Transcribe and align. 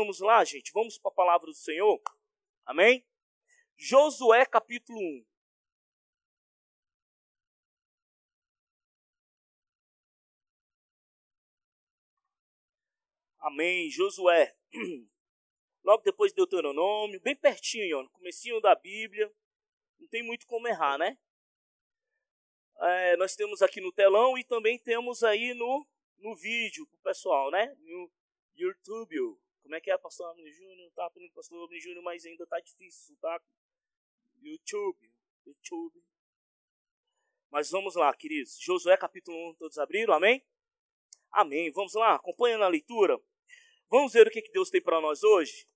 Vamos 0.00 0.20
lá, 0.20 0.44
gente, 0.44 0.70
vamos 0.72 0.96
para 0.96 1.10
a 1.10 1.14
palavra 1.14 1.48
do 1.48 1.54
Senhor. 1.56 2.00
Amém? 2.64 3.04
Josué 3.76 4.46
capítulo 4.46 4.96
1. 4.96 5.26
Amém. 13.40 13.90
Josué. 13.90 14.56
Logo 15.82 16.04
depois 16.04 16.30
de 16.30 16.36
Deuteronômio, 16.36 17.20
bem 17.20 17.34
pertinho, 17.34 17.98
ó, 17.98 18.02
no 18.04 18.10
comecinho 18.10 18.60
da 18.60 18.76
Bíblia. 18.76 19.28
Não 19.98 20.06
tem 20.06 20.22
muito 20.22 20.46
como 20.46 20.68
errar, 20.68 20.96
né? 20.96 21.18
É, 22.82 23.16
nós 23.16 23.34
temos 23.34 23.62
aqui 23.62 23.80
no 23.80 23.90
telão 23.90 24.38
e 24.38 24.44
também 24.44 24.78
temos 24.78 25.24
aí 25.24 25.54
no, 25.54 25.84
no 26.18 26.36
vídeo 26.36 26.86
pro 26.86 26.98
pessoal, 27.00 27.50
né? 27.50 27.74
No 27.80 28.08
YouTube. 28.54 29.36
Como 29.68 29.76
é 29.76 29.82
que 29.82 29.90
é, 29.90 29.98
pastor 29.98 30.30
Amino 30.30 30.50
Júnior? 30.50 30.90
Tá 30.92 31.04
aprendendo 31.04 31.34
pastor 31.34 31.62
Amino 31.62 31.78
Júnior, 31.78 32.02
mas 32.02 32.24
ainda 32.24 32.46
tá 32.46 32.58
difícil, 32.58 33.14
tá? 33.20 33.38
YouTube. 34.40 35.12
YouTube. 35.44 36.02
Mas 37.50 37.70
vamos 37.70 37.94
lá, 37.94 38.16
queridos. 38.16 38.58
Josué 38.58 38.96
capítulo 38.96 39.36
1, 39.50 39.56
todos 39.56 39.76
abriram? 39.76 40.14
Amém? 40.14 40.42
Amém. 41.30 41.70
Vamos 41.70 41.92
lá, 41.92 42.14
acompanha 42.14 42.56
na 42.56 42.66
leitura. 42.66 43.22
Vamos 43.90 44.14
ver 44.14 44.26
o 44.26 44.30
que 44.30 44.40
Deus 44.52 44.70
tem 44.70 44.80
para 44.80 45.02
nós 45.02 45.22
hoje? 45.22 45.68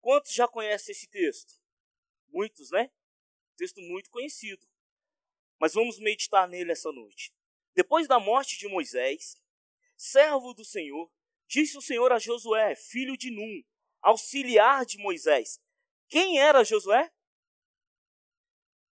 Quantos 0.00 0.34
já 0.34 0.48
conhecem 0.48 0.90
esse 0.90 1.08
texto? 1.08 1.54
Muitos, 2.30 2.72
né? 2.72 2.90
Texto 3.56 3.80
muito 3.80 4.10
conhecido. 4.10 4.66
Mas 5.56 5.72
vamos 5.72 6.00
meditar 6.00 6.48
nele 6.48 6.72
essa 6.72 6.90
noite. 6.90 7.32
Depois 7.76 8.08
da 8.08 8.18
morte 8.18 8.58
de 8.58 8.66
Moisés, 8.66 9.40
servo 9.96 10.52
do 10.52 10.64
Senhor, 10.64 11.08
disse 11.52 11.76
o 11.76 11.82
Senhor 11.82 12.10
a 12.10 12.18
Josué, 12.18 12.74
filho 12.74 13.14
de 13.14 13.30
Num, 13.30 13.62
auxiliar 14.00 14.86
de 14.86 14.96
Moisés. 14.96 15.60
Quem 16.08 16.40
era 16.40 16.64
Josué? 16.64 17.12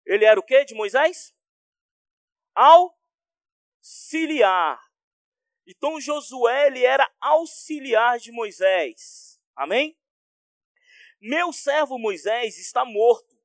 Ele 0.03 0.25
era 0.25 0.39
o 0.39 0.43
que 0.43 0.65
de 0.65 0.73
Moisés? 0.73 1.35
Auxiliar. 3.83 4.81
Então 5.67 6.01
Josué 6.01 6.65
ele 6.67 6.83
era 6.83 7.07
auxiliar 7.21 8.17
de 8.17 8.31
Moisés. 8.31 9.39
Amém? 9.55 9.95
Meu 11.21 11.53
servo 11.53 11.99
Moisés 11.99 12.57
está 12.57 12.83
morto. 12.83 13.37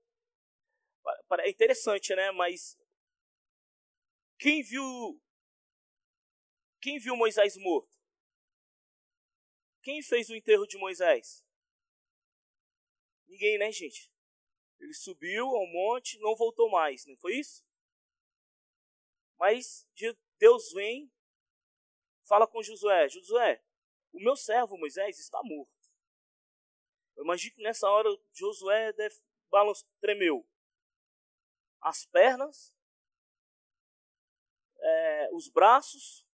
É 1.41 1.51
interessante, 1.51 2.15
né? 2.15 2.31
Mas 2.31 2.79
quem 4.39 4.63
viu 4.63 5.21
quem 6.81 6.99
viu 6.99 7.15
Moisés 7.15 7.59
morto? 7.59 7.92
Quem 9.83 10.03
fez 10.03 10.31
o 10.31 10.35
enterro 10.35 10.67
de 10.67 10.79
Moisés? 10.79 11.45
Ninguém, 13.27 13.59
né, 13.59 13.73
gente? 13.73 14.11
Ele 14.79 14.95
subiu 14.95 15.47
ao 15.47 15.67
monte, 15.67 16.19
não 16.21 16.37
voltou 16.37 16.71
mais, 16.71 17.05
não 17.07 17.17
foi 17.17 17.37
isso? 17.37 17.65
Mas 19.39 19.89
Deus 20.39 20.73
vem 20.73 21.13
fala 22.25 22.47
com 22.47 22.63
Josué: 22.63 23.09
Josué, 23.09 23.63
o 24.13 24.21
meu 24.21 24.37
servo 24.37 24.79
Moisés 24.79 25.19
está 25.19 25.41
morto. 25.43 25.73
Eu 27.17 27.25
imagino 27.25 27.55
que 27.55 27.63
nessa 27.63 27.89
hora 27.89 28.09
Josué 28.33 28.93
deve 28.93 29.17
balançar, 29.51 29.89
tremeu. 30.01 30.49
As 31.81 32.07
pernas, 32.07 32.73
é, 34.79 35.29
os 35.33 35.49
braços, 35.49 36.27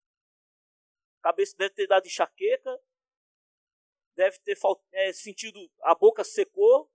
cabeça 1.23 1.57
deve 1.57 1.75
ter 1.75 1.87
dado 1.87 2.07
enxaqueca, 2.07 2.79
deve 4.19 4.37
ter 4.41 4.59
é, 4.93 5.13
sentido 5.13 5.71
a 5.83 5.95
boca 5.95 6.25
secou, 6.25 6.91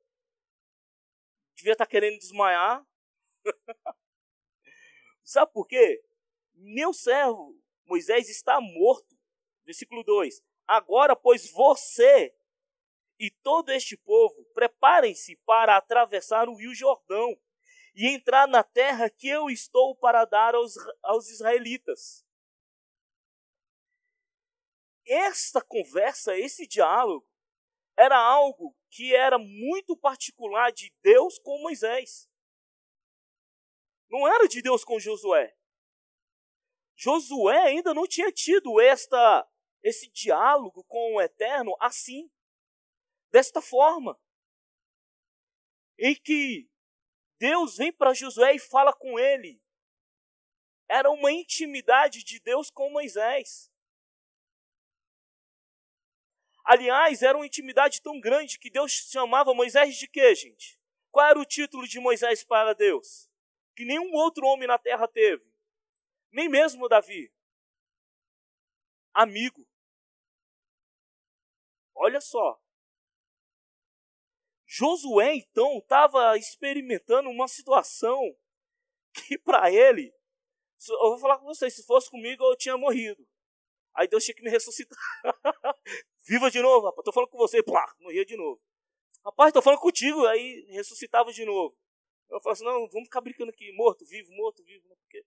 devia 1.55 1.71
estar 1.71 1.85
querendo 1.87 2.19
desmaiar. 2.19 2.85
Sabe 5.23 5.53
por 5.53 5.65
quê? 5.65 6.03
Meu 6.53 6.91
servo 6.91 7.57
Moisés 7.85 8.29
está 8.29 8.59
morto. 8.59 9.17
Versículo 9.63 10.03
2: 10.03 10.43
Agora, 10.67 11.15
pois 11.15 11.49
você 11.49 12.35
e 13.17 13.31
todo 13.31 13.71
este 13.71 13.95
povo 13.95 14.43
preparem-se 14.53 15.37
para 15.45 15.77
atravessar 15.77 16.49
o 16.49 16.55
rio 16.55 16.75
Jordão 16.75 17.39
e 17.95 18.05
entrar 18.07 18.49
na 18.49 18.63
terra 18.63 19.09
que 19.09 19.29
eu 19.29 19.49
estou 19.49 19.95
para 19.95 20.25
dar 20.25 20.55
aos, 20.55 20.73
aos 21.01 21.29
israelitas. 21.29 22.22
Esta 25.05 25.61
conversa, 25.61 26.37
esse 26.37 26.67
diálogo, 26.67 27.27
era 27.97 28.17
algo 28.17 28.75
que 28.89 29.15
era 29.15 29.37
muito 29.37 29.97
particular 29.97 30.71
de 30.71 30.93
Deus 31.01 31.37
com 31.39 31.61
Moisés. 31.61 32.29
Não 34.09 34.27
era 34.27 34.47
de 34.47 34.61
Deus 34.61 34.83
com 34.83 34.99
Josué. 34.99 35.55
Josué 36.95 37.57
ainda 37.57 37.93
não 37.93 38.07
tinha 38.07 38.31
tido 38.31 38.79
esta 38.79 39.49
esse 39.81 40.09
diálogo 40.11 40.83
com 40.85 41.15
o 41.15 41.21
Eterno 41.21 41.75
assim, 41.79 42.31
desta 43.29 43.61
forma, 43.61 44.17
em 45.99 46.15
que 46.15 46.69
Deus 47.37 47.75
vem 47.75 47.91
para 47.91 48.13
Josué 48.13 48.55
e 48.55 48.59
fala 48.59 48.93
com 48.93 49.19
ele. 49.19 49.61
Era 50.87 51.09
uma 51.09 51.31
intimidade 51.31 52.23
de 52.23 52.39
Deus 52.39 52.69
com 52.69 52.89
Moisés. 52.91 53.72
Aliás, 56.63 57.21
era 57.21 57.37
uma 57.37 57.45
intimidade 57.45 58.01
tão 58.01 58.19
grande 58.19 58.59
que 58.59 58.69
Deus 58.69 58.91
chamava 58.91 59.53
Moisés 59.53 59.95
de 59.95 60.07
quê, 60.07 60.33
gente? 60.33 60.79
Qual 61.11 61.25
era 61.25 61.39
o 61.39 61.45
título 61.45 61.87
de 61.87 61.99
Moisés 61.99 62.43
para 62.43 62.73
Deus? 62.73 63.29
Que 63.75 63.85
nenhum 63.85 64.13
outro 64.13 64.45
homem 64.45 64.67
na 64.67 64.77
terra 64.77 65.07
teve 65.07 65.53
nem 66.33 66.49
mesmo 66.49 66.89
Davi. 66.89 67.31
Amigo. 69.13 69.65
Olha 71.95 72.19
só. 72.19 72.59
Josué 74.65 75.35
então 75.35 75.77
estava 75.77 76.35
experimentando 76.35 77.29
uma 77.29 77.47
situação 77.47 78.19
que 79.13 79.37
para 79.37 79.71
ele, 79.71 80.11
eu 80.89 81.09
vou 81.11 81.19
falar 81.19 81.37
com 81.37 81.45
vocês, 81.45 81.75
se 81.75 81.85
fosse 81.85 82.09
comigo 82.09 82.43
eu 82.43 82.57
tinha 82.57 82.75
morrido. 82.75 83.23
Aí 83.93 84.07
Deus 84.07 84.25
tinha 84.25 84.33
que 84.33 84.41
me 84.41 84.49
ressuscitar. 84.49 84.97
Viva 86.25 86.49
de 86.49 86.61
novo, 86.61 86.85
rapaz. 86.85 87.03
Tô 87.03 87.11
falando 87.11 87.29
com 87.29 87.37
você, 87.37 87.61
plá, 87.61 87.85
morria 87.99 88.25
de 88.25 88.35
novo. 88.37 88.61
Rapaz, 89.25 89.53
tô 89.53 89.61
falando 89.61 89.79
contigo, 89.79 90.25
aí 90.25 90.65
ressuscitava 90.69 91.31
de 91.31 91.45
novo. 91.45 91.77
Eu 92.29 92.41
falo 92.41 92.53
assim, 92.53 92.63
não, 92.63 92.87
vamos 92.89 93.05
ficar 93.05 93.21
brincando 93.21 93.51
aqui, 93.51 93.71
morto, 93.73 94.05
vivo, 94.05 94.31
morto, 94.31 94.63
vivo, 94.63 94.87
né? 94.87 94.95
porque 94.95 95.25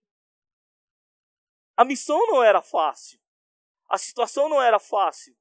a 1.75 1.85
missão 1.85 2.25
não 2.27 2.43
era 2.43 2.61
fácil. 2.61 3.19
A 3.87 3.97
situação 3.97 4.49
não 4.49 4.61
era 4.61 4.79
fácil. 4.79 5.37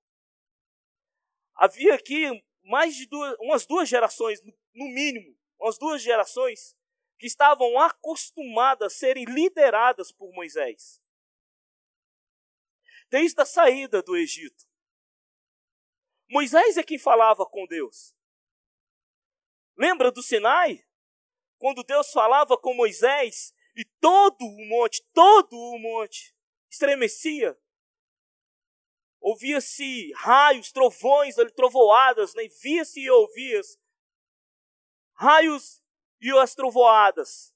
Havia 1.54 1.94
aqui 1.94 2.44
mais 2.62 2.94
de 2.94 3.06
duas, 3.06 3.36
umas 3.40 3.66
duas 3.66 3.88
gerações, 3.88 4.40
no 4.42 4.84
mínimo, 4.86 5.36
umas 5.58 5.78
duas 5.78 6.02
gerações, 6.02 6.76
que 7.18 7.26
estavam 7.26 7.78
acostumadas 7.80 8.92
a 8.92 8.96
serem 8.96 9.24
lideradas 9.24 10.12
por 10.12 10.30
Moisés. 10.32 11.00
Desde 13.08 13.40
a 13.40 13.46
saída 13.46 14.02
do 14.02 14.16
Egito. 14.16 14.66
Moisés 16.28 16.76
é 16.76 16.82
quem 16.82 16.98
falava 16.98 17.47
com 17.47 17.66
Deus. 17.66 18.14
Lembra 19.76 20.10
do 20.10 20.22
Sinai? 20.22 20.84
Quando 21.59 21.84
Deus 21.84 22.10
falava 22.10 22.56
com 22.59 22.75
Moisés 22.75 23.54
e 23.75 23.84
todo 24.00 24.42
o 24.42 24.69
monte, 24.69 25.04
todo 25.12 25.56
o 25.56 25.78
monte 25.78 26.34
estremecia. 26.70 27.56
Ouvia-se 29.20 30.12
raios, 30.15 30.70
trovões, 30.72 31.36
trovoadas, 31.54 32.34
né? 32.34 32.47
via-se 32.62 33.00
e 33.00 33.10
ouvia-se 33.10 33.78
raios 35.15 35.83
e 36.21 36.30
as 36.39 36.54
trovoadas. 36.54 37.54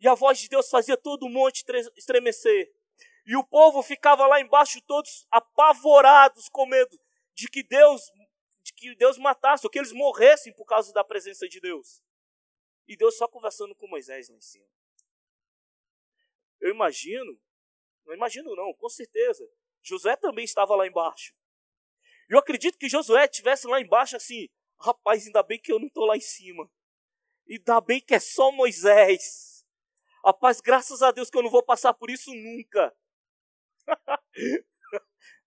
E 0.00 0.08
a 0.08 0.14
voz 0.14 0.38
de 0.38 0.48
Deus 0.48 0.68
fazia 0.70 0.96
todo 0.96 1.24
o 1.24 1.30
monte 1.30 1.64
estremecer. 1.96 2.72
E 3.26 3.36
o 3.36 3.44
povo 3.44 3.82
ficava 3.82 4.26
lá 4.26 4.40
embaixo 4.40 4.80
todos 4.82 5.26
apavorados 5.30 6.48
com 6.48 6.66
medo 6.66 6.98
de 7.38 7.46
que 7.48 7.62
Deus 7.62 8.10
de 8.64 8.72
que 8.74 8.94
Deus 8.96 9.16
matasse, 9.16 9.64
ou 9.64 9.70
que 9.70 9.78
eles 9.78 9.92
morressem 9.92 10.52
por 10.52 10.66
causa 10.66 10.92
da 10.92 11.02
presença 11.02 11.48
de 11.48 11.58
Deus. 11.58 12.02
E 12.86 12.96
Deus 12.96 13.16
só 13.16 13.26
conversando 13.26 13.74
com 13.74 13.86
Moisés 13.86 14.28
lá 14.28 14.36
em 14.36 14.40
cima. 14.40 14.66
Eu 16.60 16.70
imagino, 16.70 17.40
não 18.04 18.14
imagino 18.14 18.54
não, 18.54 18.74
com 18.74 18.88
certeza. 18.90 19.48
Josué 19.80 20.16
também 20.16 20.44
estava 20.44 20.76
lá 20.76 20.86
embaixo. 20.86 21.32
Eu 22.28 22.38
acredito 22.38 22.76
que 22.76 22.90
Josué 22.90 23.24
estivesse 23.24 23.66
lá 23.66 23.80
embaixo 23.80 24.16
assim, 24.16 24.50
rapaz, 24.78 25.24
ainda 25.24 25.42
bem 25.42 25.58
que 25.58 25.72
eu 25.72 25.78
não 25.78 25.86
estou 25.86 26.04
lá 26.04 26.16
em 26.16 26.20
cima. 26.20 26.70
Ainda 27.48 27.80
bem 27.80 28.02
que 28.02 28.14
é 28.14 28.20
só 28.20 28.52
Moisés. 28.52 29.64
Rapaz, 30.22 30.60
graças 30.60 31.00
a 31.00 31.10
Deus 31.10 31.30
que 31.30 31.38
eu 31.38 31.42
não 31.42 31.50
vou 31.50 31.62
passar 31.62 31.94
por 31.94 32.10
isso 32.10 32.34
nunca. 32.34 32.94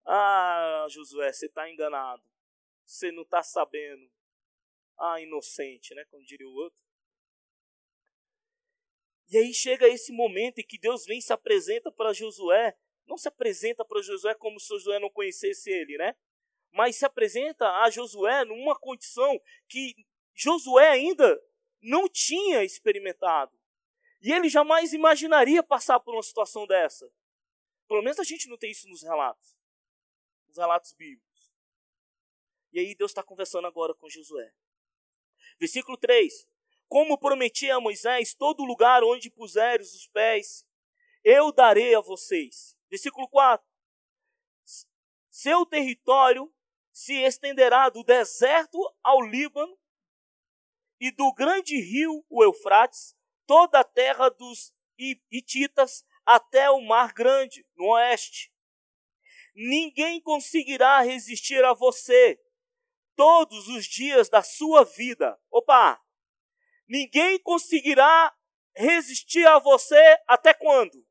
ah, 0.05 0.87
Josué, 0.89 1.31
você 1.31 1.45
está 1.45 1.69
enganado. 1.69 2.23
você 2.85 3.11
não 3.11 3.23
está 3.23 3.43
sabendo. 3.43 4.09
Ah, 4.97 5.21
inocente, 5.21 5.93
né? 5.95 6.05
Como 6.05 6.23
diria 6.23 6.47
o 6.47 6.53
outro. 6.53 6.81
E 9.29 9.37
aí 9.37 9.53
chega 9.53 9.87
esse 9.87 10.11
momento 10.11 10.59
em 10.59 10.65
que 10.65 10.77
Deus 10.77 11.05
vem 11.05 11.19
e 11.19 11.21
se 11.21 11.31
apresenta 11.31 11.91
para 11.91 12.13
Josué. 12.13 12.77
Não 13.07 13.17
se 13.17 13.27
apresenta 13.27 13.83
para 13.85 14.01
Josué 14.01 14.35
como 14.35 14.59
se 14.59 14.67
Josué 14.67 14.99
não 14.99 15.09
conhecesse 15.09 15.69
ele, 15.69 15.97
né? 15.97 16.15
Mas 16.71 16.97
se 16.97 17.05
apresenta 17.05 17.67
a 17.81 17.89
Josué 17.89 18.45
numa 18.45 18.77
condição 18.77 19.39
que 19.67 19.95
Josué 20.33 20.89
ainda 20.89 21.41
não 21.81 22.07
tinha 22.07 22.63
experimentado. 22.63 23.57
E 24.21 24.31
ele 24.31 24.49
jamais 24.49 24.93
imaginaria 24.93 25.63
passar 25.63 25.99
por 25.99 26.13
uma 26.13 26.23
situação 26.23 26.67
dessa. 26.67 27.11
Pelo 27.87 28.03
menos 28.03 28.19
a 28.19 28.23
gente 28.23 28.47
não 28.47 28.57
tem 28.57 28.71
isso 28.71 28.87
nos 28.87 29.01
relatos. 29.01 29.60
Nos 30.51 30.57
relatos 30.57 30.91
bíblicos. 30.91 31.49
E 32.73 32.79
aí 32.81 32.93
Deus 32.93 33.11
está 33.11 33.23
conversando 33.23 33.67
agora 33.67 33.93
com 33.93 34.09
Josué. 34.09 34.53
Versículo 35.57 35.97
3. 35.97 36.45
Como 36.89 37.17
prometi 37.17 37.71
a 37.71 37.79
Moisés, 37.79 38.33
todo 38.33 38.65
lugar 38.65 39.01
onde 39.01 39.29
puseres 39.29 39.93
os 39.93 40.07
pés, 40.07 40.67
eu 41.23 41.53
darei 41.53 41.95
a 41.95 42.01
vocês. 42.01 42.77
Versículo 42.89 43.29
4. 43.29 43.65
Seu 45.29 45.65
território 45.65 46.53
se 46.91 47.13
estenderá 47.21 47.87
do 47.87 48.03
deserto 48.03 48.77
ao 49.01 49.21
Líbano 49.21 49.79
e 50.99 51.11
do 51.11 51.33
grande 51.33 51.79
rio, 51.79 52.25
o 52.29 52.43
Eufrates, 52.43 53.15
toda 53.47 53.79
a 53.79 53.85
terra 53.85 54.27
dos 54.27 54.73
Hititas 55.31 56.05
até 56.25 56.69
o 56.69 56.81
Mar 56.81 57.13
Grande, 57.13 57.65
no 57.73 57.93
oeste. 57.93 58.50
Ninguém 59.53 60.21
conseguirá 60.21 61.01
resistir 61.01 61.63
a 61.63 61.73
você 61.73 62.39
todos 63.15 63.67
os 63.67 63.85
dias 63.85 64.29
da 64.29 64.41
sua 64.41 64.83
vida. 64.83 65.39
Opa! 65.49 66.01
Ninguém 66.87 67.39
conseguirá 67.39 68.35
resistir 68.75 69.45
a 69.47 69.59
você 69.59 70.17
até 70.27 70.53
quando? 70.53 71.05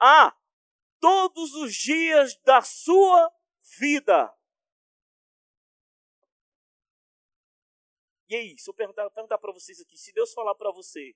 Ah, 0.00 0.36
todos 1.00 1.54
os 1.54 1.74
dias 1.74 2.36
da 2.42 2.62
sua 2.62 3.32
vida. 3.78 4.32
E 8.28 8.34
aí, 8.34 8.58
se 8.58 8.68
eu 8.68 8.74
perguntar, 8.74 9.08
perguntar 9.10 9.38
para 9.38 9.52
vocês 9.52 9.80
aqui, 9.80 9.96
se 9.96 10.12
Deus 10.12 10.32
falar 10.32 10.54
para 10.56 10.72
você, 10.72 11.14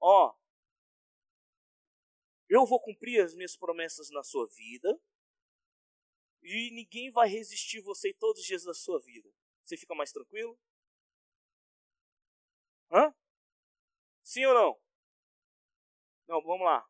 ó, 0.00 0.34
eu 2.54 2.66
vou 2.66 2.80
cumprir 2.80 3.20
as 3.20 3.34
minhas 3.34 3.56
promessas 3.56 4.10
na 4.10 4.22
sua 4.22 4.46
vida 4.46 5.00
e 6.42 6.70
ninguém 6.70 7.10
vai 7.10 7.28
resistir 7.28 7.80
você 7.80 8.12
todos 8.12 8.42
os 8.42 8.46
dias 8.46 8.64
da 8.64 8.74
sua 8.74 9.00
vida. 9.00 9.28
Você 9.64 9.76
fica 9.76 9.94
mais 9.94 10.12
tranquilo? 10.12 10.58
Hã? 12.90 13.14
Sim 14.22 14.44
ou 14.46 14.54
não? 14.54 14.80
Não, 16.28 16.42
vamos 16.42 16.64
lá. 16.64 16.86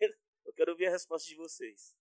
Eu 0.44 0.52
quero 0.54 0.72
ouvir 0.72 0.86
a 0.86 0.90
resposta 0.90 1.28
de 1.28 1.36
vocês. 1.36 1.94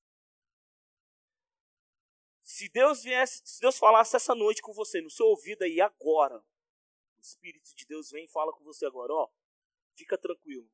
Se 2.41 2.67
Deus 2.69 3.03
viesse, 3.03 3.41
se 3.45 3.61
Deus 3.61 3.77
falasse 3.77 4.15
essa 4.15 4.33
noite 4.33 4.61
com 4.61 4.73
você, 4.73 5.01
no 5.01 5.09
seu 5.09 5.27
ouvido 5.27 5.61
aí 5.61 5.79
agora, 5.79 6.39
o 6.39 7.21
Espírito 7.21 7.75
de 7.75 7.85
Deus 7.85 8.09
vem 8.09 8.25
e 8.25 8.29
fala 8.29 8.51
com 8.51 8.63
você 8.63 8.85
agora, 8.85 9.13
ó, 9.13 9.29
fica 9.95 10.17
tranquilo. 10.17 10.69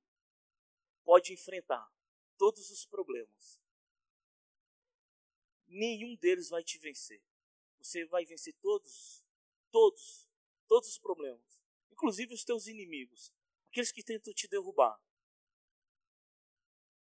Pode 1.06 1.32
enfrentar 1.32 1.90
todos 2.38 2.70
os 2.70 2.86
problemas. 2.86 3.62
Nenhum 5.68 6.18
deles 6.18 6.50
vai 6.50 6.62
te 6.64 6.78
vencer. 6.78 7.24
Você 7.80 8.06
vai 8.08 8.26
vencer 8.26 8.54
todos, 8.56 9.24
todos, 9.72 10.28
todos 10.68 10.90
os 10.90 11.00
problemas, 11.00 11.62
inclusive 11.92 12.34
os 12.34 12.44
teus 12.44 12.68
inimigos, 12.68 13.32
aqueles 13.70 13.92
que 13.92 14.04
tentam 14.04 14.34
te 14.34 14.50
derrubar. 14.50 15.00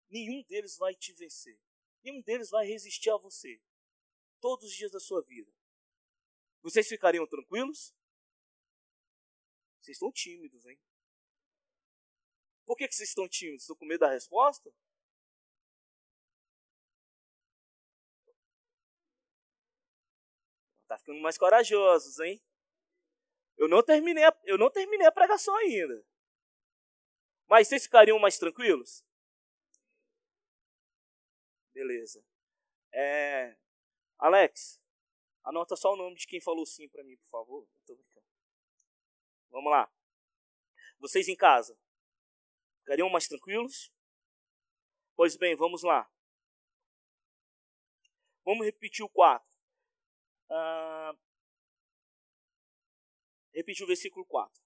Nenhum 0.08 0.42
deles 0.44 0.78
vai 0.78 0.96
te 0.96 1.12
vencer. 1.12 1.60
Nenhum 2.02 2.22
deles 2.22 2.50
vai 2.50 2.66
resistir 2.66 3.10
a 3.10 3.18
você 3.18 3.62
todos 4.40 4.66
os 4.66 4.76
dias 4.76 4.92
da 4.92 5.00
sua 5.00 5.22
vida, 5.24 5.52
vocês 6.66 6.88
ficariam 6.88 7.28
tranquilos? 7.28 7.94
Vocês 9.80 9.98
estão 9.98 10.12
tímidos, 10.12 10.66
hein? 10.66 10.80
Por 12.66 12.76
que, 12.76 12.88
que 12.88 12.96
vocês 12.96 13.10
estão 13.10 13.28
tímidos? 13.30 13.62
Estão 13.62 13.76
com 13.76 13.86
medo 13.86 14.00
da 14.00 14.10
resposta? 14.10 14.74
Tá 20.88 20.98
ficando 20.98 21.20
mais 21.20 21.38
corajosos, 21.38 22.20
hein? 22.20 22.42
Eu 23.58 23.68
não 23.68 23.84
terminei 23.84 24.24
a, 24.24 24.38
eu 24.44 24.58
não 24.58 24.70
terminei 24.70 25.08
a 25.08 25.12
pregação 25.12 25.56
ainda. 25.58 26.06
Mas 27.48 27.68
vocês 27.68 27.84
ficariam 27.84 28.20
mais 28.20 28.38
tranquilos? 28.38 29.06
Beleza. 31.74 32.26
É, 32.92 33.58
Alex, 34.18 34.82
anota 35.44 35.76
só 35.76 35.94
o 35.94 35.98
nome 35.98 36.16
de 36.16 36.26
quem 36.26 36.42
falou 36.42 36.66
sim 36.66 36.88
para 36.90 37.04
mim, 37.04 37.18
por 37.18 37.28
favor. 37.28 37.68
Vamos 39.50 39.72
lá. 39.72 39.92
Vocês 41.00 41.28
em 41.28 41.36
casa, 41.36 41.78
ficariam 42.86 43.10
mais 43.10 43.28
tranquilos? 43.28 43.92
Pois 45.16 45.36
bem, 45.36 45.56
vamos 45.56 45.82
lá. 45.82 46.08
Vamos 48.46 48.64
repetir 48.64 49.04
o 49.04 49.10
4. 49.10 49.44
Ah, 50.52 51.14
repetir 53.54 53.84
o 53.84 53.88
versículo 53.88 54.24
4. 54.26 54.64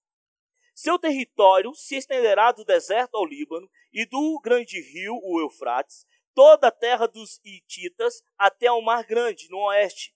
Seu 0.74 0.98
território 0.98 1.74
se 1.74 1.96
estenderá 1.96 2.52
do 2.52 2.64
deserto 2.64 3.16
ao 3.16 3.24
Líbano 3.24 3.68
e 3.90 4.04
do 4.04 4.38
grande 4.40 4.80
rio, 4.80 5.18
o 5.22 5.40
Eufrates, 5.40 6.06
toda 6.34 6.68
a 6.68 6.72
terra 6.72 7.06
dos 7.06 7.40
Hititas 7.42 8.22
até 8.36 8.70
o 8.70 8.82
Mar 8.82 9.04
Grande, 9.04 9.48
no 9.48 9.58
oeste. 9.68 10.14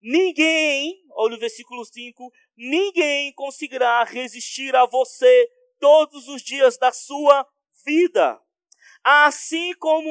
Ninguém, 0.00 1.04
olha 1.10 1.34
o 1.34 1.40
versículo 1.40 1.84
5, 1.84 2.32
ninguém 2.56 3.32
conseguirá 3.34 4.04
resistir 4.04 4.74
a 4.74 4.86
você 4.86 5.50
todos 5.80 6.28
os 6.28 6.42
dias 6.42 6.78
da 6.78 6.92
sua 6.92 7.44
vida. 7.84 8.40
Assim 9.02 9.74
como 9.74 10.08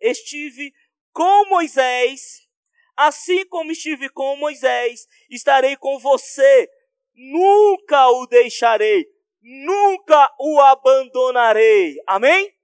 estive 0.00 0.72
com 1.12 1.48
Moisés, 1.48 2.48
assim 2.96 3.46
como 3.46 3.70
estive 3.70 4.08
com 4.08 4.36
Moisés, 4.36 5.06
estarei 5.30 5.76
com 5.76 5.98
você. 5.98 6.68
Nunca 7.14 8.08
o 8.08 8.26
deixarei, 8.26 9.06
nunca 9.40 10.34
o 10.40 10.60
abandonarei. 10.60 11.96
Amém? 12.06 12.54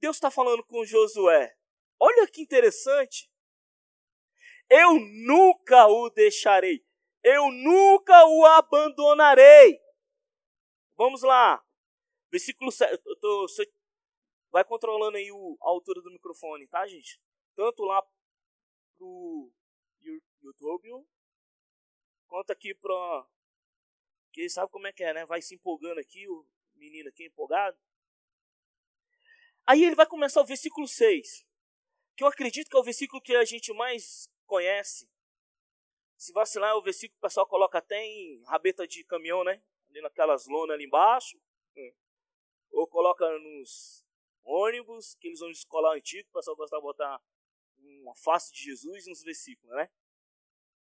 Deus 0.00 0.16
está 0.16 0.30
falando 0.30 0.62
com 0.64 0.84
Josué. 0.84 1.54
Olha 1.98 2.26
que 2.26 2.42
interessante. 2.42 3.30
Eu 4.68 4.98
nunca 5.26 5.86
o 5.86 6.10
deixarei. 6.10 6.84
Eu 7.22 7.50
nunca 7.50 8.24
o 8.26 8.44
abandonarei. 8.44 9.80
Vamos 10.96 11.22
lá. 11.22 11.64
Versículo 12.30 12.72
7. 12.72 13.00
Eu 13.04 13.16
tô, 13.16 13.42
você 13.42 13.70
vai 14.50 14.64
controlando 14.64 15.16
aí 15.16 15.30
o, 15.30 15.56
a 15.60 15.68
altura 15.68 16.00
do 16.00 16.10
microfone, 16.10 16.66
tá, 16.66 16.86
gente? 16.86 17.20
Tanto 17.54 17.84
lá 17.84 18.02
pro 18.96 19.52
YouTube, 20.42 20.88
quanto 22.26 22.50
aqui 22.50 22.74
pro. 22.74 23.28
Que 24.32 24.48
sabe 24.48 24.70
como 24.70 24.86
é 24.86 24.92
que 24.92 25.04
é, 25.04 25.14
né? 25.14 25.26
Vai 25.26 25.40
se 25.40 25.54
empolgando 25.54 25.98
aqui, 25.98 26.28
o 26.28 26.46
menino 26.74 27.08
aqui 27.08 27.26
empolgado. 27.26 27.78
Aí 29.66 29.82
ele 29.82 29.94
vai 29.94 30.06
começar 30.06 30.40
o 30.40 30.46
versículo 30.46 30.86
6, 30.86 31.46
que 32.16 32.22
eu 32.22 32.28
acredito 32.28 32.70
que 32.70 32.76
é 32.76 32.80
o 32.80 32.84
versículo 32.84 33.20
que 33.20 33.34
a 33.34 33.44
gente 33.44 33.72
mais 33.72 34.30
conhece. 34.46 35.10
Se 36.16 36.32
vacilar, 36.32 36.70
é 36.70 36.74
o 36.74 36.82
versículo 36.82 37.14
que 37.14 37.18
o 37.18 37.28
pessoal 37.28 37.46
coloca 37.46 37.78
até 37.78 38.02
em 38.04 38.42
rabeta 38.44 38.86
de 38.86 39.04
caminhão, 39.04 39.42
né? 39.42 39.62
Naquelas 40.02 40.46
lonas 40.46 40.74
ali 40.74 40.84
embaixo. 40.84 41.38
Hum. 41.76 41.92
Ou 42.72 42.86
coloca 42.86 43.26
nos 43.38 44.04
ônibus, 44.44 45.16
aqueles 45.16 45.40
ônibus 45.40 45.58
escolar 45.58 45.96
antigo, 45.96 46.28
o 46.28 46.32
pessoal 46.32 46.56
gosta 46.56 46.76
de 46.76 46.82
botar 46.82 47.20
uma 47.78 48.14
face 48.16 48.52
de 48.52 48.62
Jesus 48.62 49.06
nos 49.06 49.22
versículos, 49.22 49.74
né? 49.76 49.88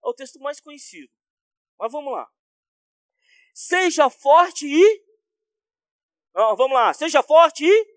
É 0.04 0.08
o 0.08 0.14
texto 0.14 0.38
mais 0.40 0.60
conhecido. 0.60 1.12
Mas 1.78 1.92
vamos 1.92 2.12
lá. 2.12 2.30
Seja 3.54 4.10
forte 4.10 4.66
e. 4.66 5.06
Não, 6.34 6.56
vamos 6.56 6.74
lá. 6.74 6.92
Seja 6.92 7.22
forte 7.22 7.64
e 7.64 7.96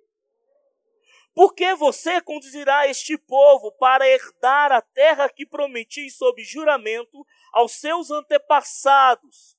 porque 1.34 1.74
você 1.76 2.22
conduzirá 2.22 2.88
este 2.88 3.18
povo 3.18 3.72
para 3.74 4.08
herdar 4.08 4.72
a 4.72 4.82
terra 4.82 5.30
que 5.30 5.46
prometi 5.46 6.10
sob 6.10 6.44
juramento 6.44 7.26
aos 7.54 7.74
seus 7.74 8.12
antepassados. 8.12 9.58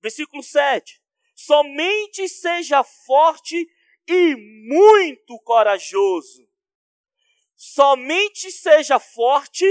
Versículo 0.00 0.42
7. 0.42 1.02
Somente 1.34 2.28
seja 2.28 2.82
forte 2.82 3.68
e 4.08 4.36
muito 4.36 5.38
corajoso. 5.40 6.48
somente 7.54 8.52
seja 8.52 9.00
forte 9.00 9.66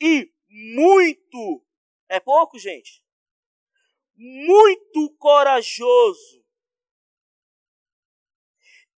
e 0.00 0.32
muito, 0.48 1.62
é 2.08 2.18
pouco, 2.18 2.58
gente? 2.58 3.04
Muito 4.16 5.14
corajoso. 5.18 6.44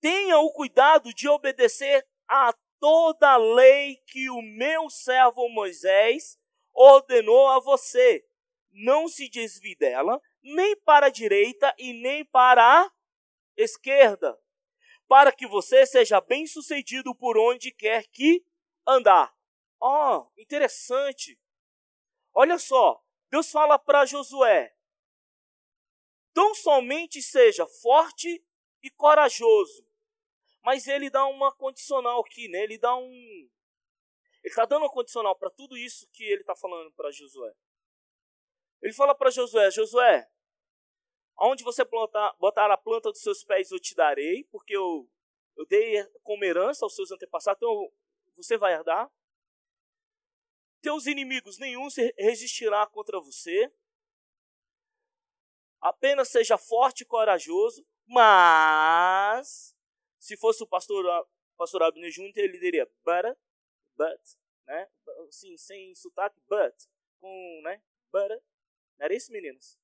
Tenha 0.01 0.39
o 0.39 0.53
cuidado 0.53 1.13
de 1.13 1.29
obedecer 1.29 2.07
a 2.29 2.55
toda 2.81 3.33
a 3.33 3.37
lei 3.37 3.97
que 4.07 4.31
o 4.31 4.41
meu 4.41 4.89
servo 4.89 5.49
Moisés 5.49 6.39
ordenou 6.73 7.49
a 7.49 7.61
você. 7.61 8.25
Não 8.71 9.07
se 9.09 9.29
desvie 9.29 9.77
dela, 9.77 10.21
nem 10.43 10.77
para 10.77 11.07
a 11.07 11.11
direita 11.11 11.75
e 11.79 11.93
nem 11.93 12.25
para 12.25 12.63
a 12.63 12.93
esquerda, 13.57 14.39
para 15.07 15.33
que 15.33 15.47
você 15.47 15.87
seja 15.87 16.21
bem 16.21 16.47
sucedido 16.47 17.15
por 17.15 17.39
onde 17.39 17.71
quer 17.71 18.07
que 18.09 18.45
andar. 18.87 19.35
Ó, 19.81 20.19
oh, 20.19 20.41
interessante. 20.41 21.39
Olha 22.35 22.59
só, 22.59 23.03
Deus 23.31 23.51
fala 23.51 23.79
para 23.79 24.07
Josué: 24.07 24.75
tão 26.33 26.55
somente 26.55 27.23
seja 27.23 27.67
forte 27.67 28.45
e 28.83 28.91
corajoso. 28.91 29.87
Mas 30.63 30.87
ele 30.87 31.11
dá 31.11 31.27
uma 31.27 31.53
condicional 31.53 32.21
aqui, 32.21 32.49
né? 32.49 32.63
Ele 32.63 32.79
dá 32.79 32.95
um. 32.95 33.11
Ele 33.11 33.51
está 34.45 34.65
dando 34.65 34.83
uma 34.83 34.91
condicional 34.91 35.37
para 35.37 35.51
tudo 35.51 35.77
isso 35.77 36.09
que 36.13 36.25
ele 36.25 36.41
está 36.43 36.55
falando 36.55 36.93
para 36.93 37.11
Josué. 37.11 37.53
Ele 38.83 38.93
fala 38.93 39.15
para 39.15 39.31
Josué: 39.31 39.71
Josué, 39.71 40.29
aonde 41.37 41.63
você 41.63 41.85
plantar, 41.85 42.35
botar 42.39 42.71
a 42.71 42.77
planta 42.77 43.11
dos 43.11 43.23
seus 43.23 43.45
pés 43.45 43.71
eu 43.71 43.81
te 43.81 43.95
darei, 43.95 44.45
porque 44.51 44.77
eu, 44.77 45.09
eu 45.57 45.65
dei 45.67 46.05
como 46.23 46.45
herança 46.45 46.85
aos 46.85 46.95
seus 46.95 47.11
antepassados, 47.13 47.59
então 47.59 47.93
você 48.37 48.59
vai 48.59 48.75
herdar. 48.75 49.11
Teus 50.81 51.07
inimigos 51.07 51.59
nenhum 51.59 51.89
se 51.89 52.13
resistirá 52.19 52.85
contra 52.89 53.21
você. 53.21 53.73
Apenas 55.81 56.29
seja 56.29 56.59
forte 56.59 57.03
e 57.03 57.07
corajoso, 57.07 57.87
mas 58.07 59.77
se 60.19 60.37
fosse 60.37 60.63
o 60.63 60.67
pastor, 60.67 61.05
pastor 61.57 61.83
Abner 61.85 62.11
Júnior, 62.11 62.33
ele 62.37 62.59
diria 62.59 62.87
but, 63.05 63.37
but, 63.97 64.21
né? 64.67 64.89
Sim, 65.31 65.57
sem 65.57 65.95
sotaque, 65.95 66.41
but, 66.49 66.75
com, 67.21 67.61
né? 67.65 67.81
But. 68.13 68.43
Era 69.03 69.17
isso, 69.17 69.33
meninos? 69.33 69.77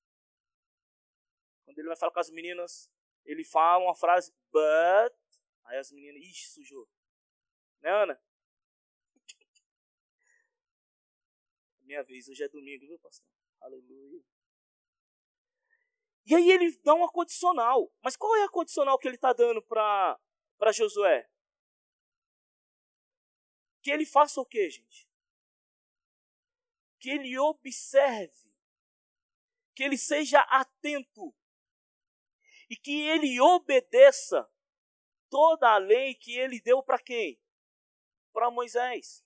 Quando 1.64 1.76
ele 1.76 1.88
vai 1.88 1.96
falar 1.96 2.12
com 2.12 2.20
as 2.20 2.30
meninas, 2.30 2.88
ele 3.24 3.42
fala 3.42 3.82
uma 3.82 3.94
frase, 3.96 4.32
but. 4.52 5.12
Aí 5.64 5.76
as 5.76 5.90
meninas, 5.90 6.22
ixi, 6.22 6.48
sujou. 6.50 6.88
Né, 7.80 7.90
Ana? 7.90 8.22
Minha 11.82 12.04
vez, 12.04 12.28
hoje 12.28 12.44
é 12.44 12.48
domingo, 12.48 12.86
viu, 12.86 12.96
pastor? 13.00 13.28
Aleluia. 13.60 14.22
E 16.24 16.36
aí 16.36 16.52
ele 16.52 16.78
dá 16.84 16.94
uma 16.94 17.10
condicional. 17.10 17.92
Mas 18.00 18.16
qual 18.16 18.36
é 18.36 18.44
a 18.44 18.48
condicional 18.48 18.96
que 19.00 19.08
ele 19.08 19.16
está 19.16 19.32
dando 19.32 19.60
para 19.60 20.16
Josué? 20.72 21.28
Que 23.82 23.90
ele 23.90 24.06
faça 24.06 24.40
o 24.40 24.46
quê, 24.46 24.70
gente? 24.70 25.10
Que 27.00 27.10
ele 27.10 27.36
observe, 27.36 28.47
que 29.78 29.84
ele 29.84 29.96
seja 29.96 30.40
atento 30.40 31.32
e 32.68 32.74
que 32.74 33.00
ele 33.00 33.40
obedeça 33.40 34.50
toda 35.30 35.72
a 35.72 35.78
lei 35.78 36.16
que 36.16 36.36
ele 36.36 36.60
deu 36.60 36.82
para 36.82 36.98
quem? 36.98 37.40
Para 38.32 38.50
Moisés. 38.50 39.24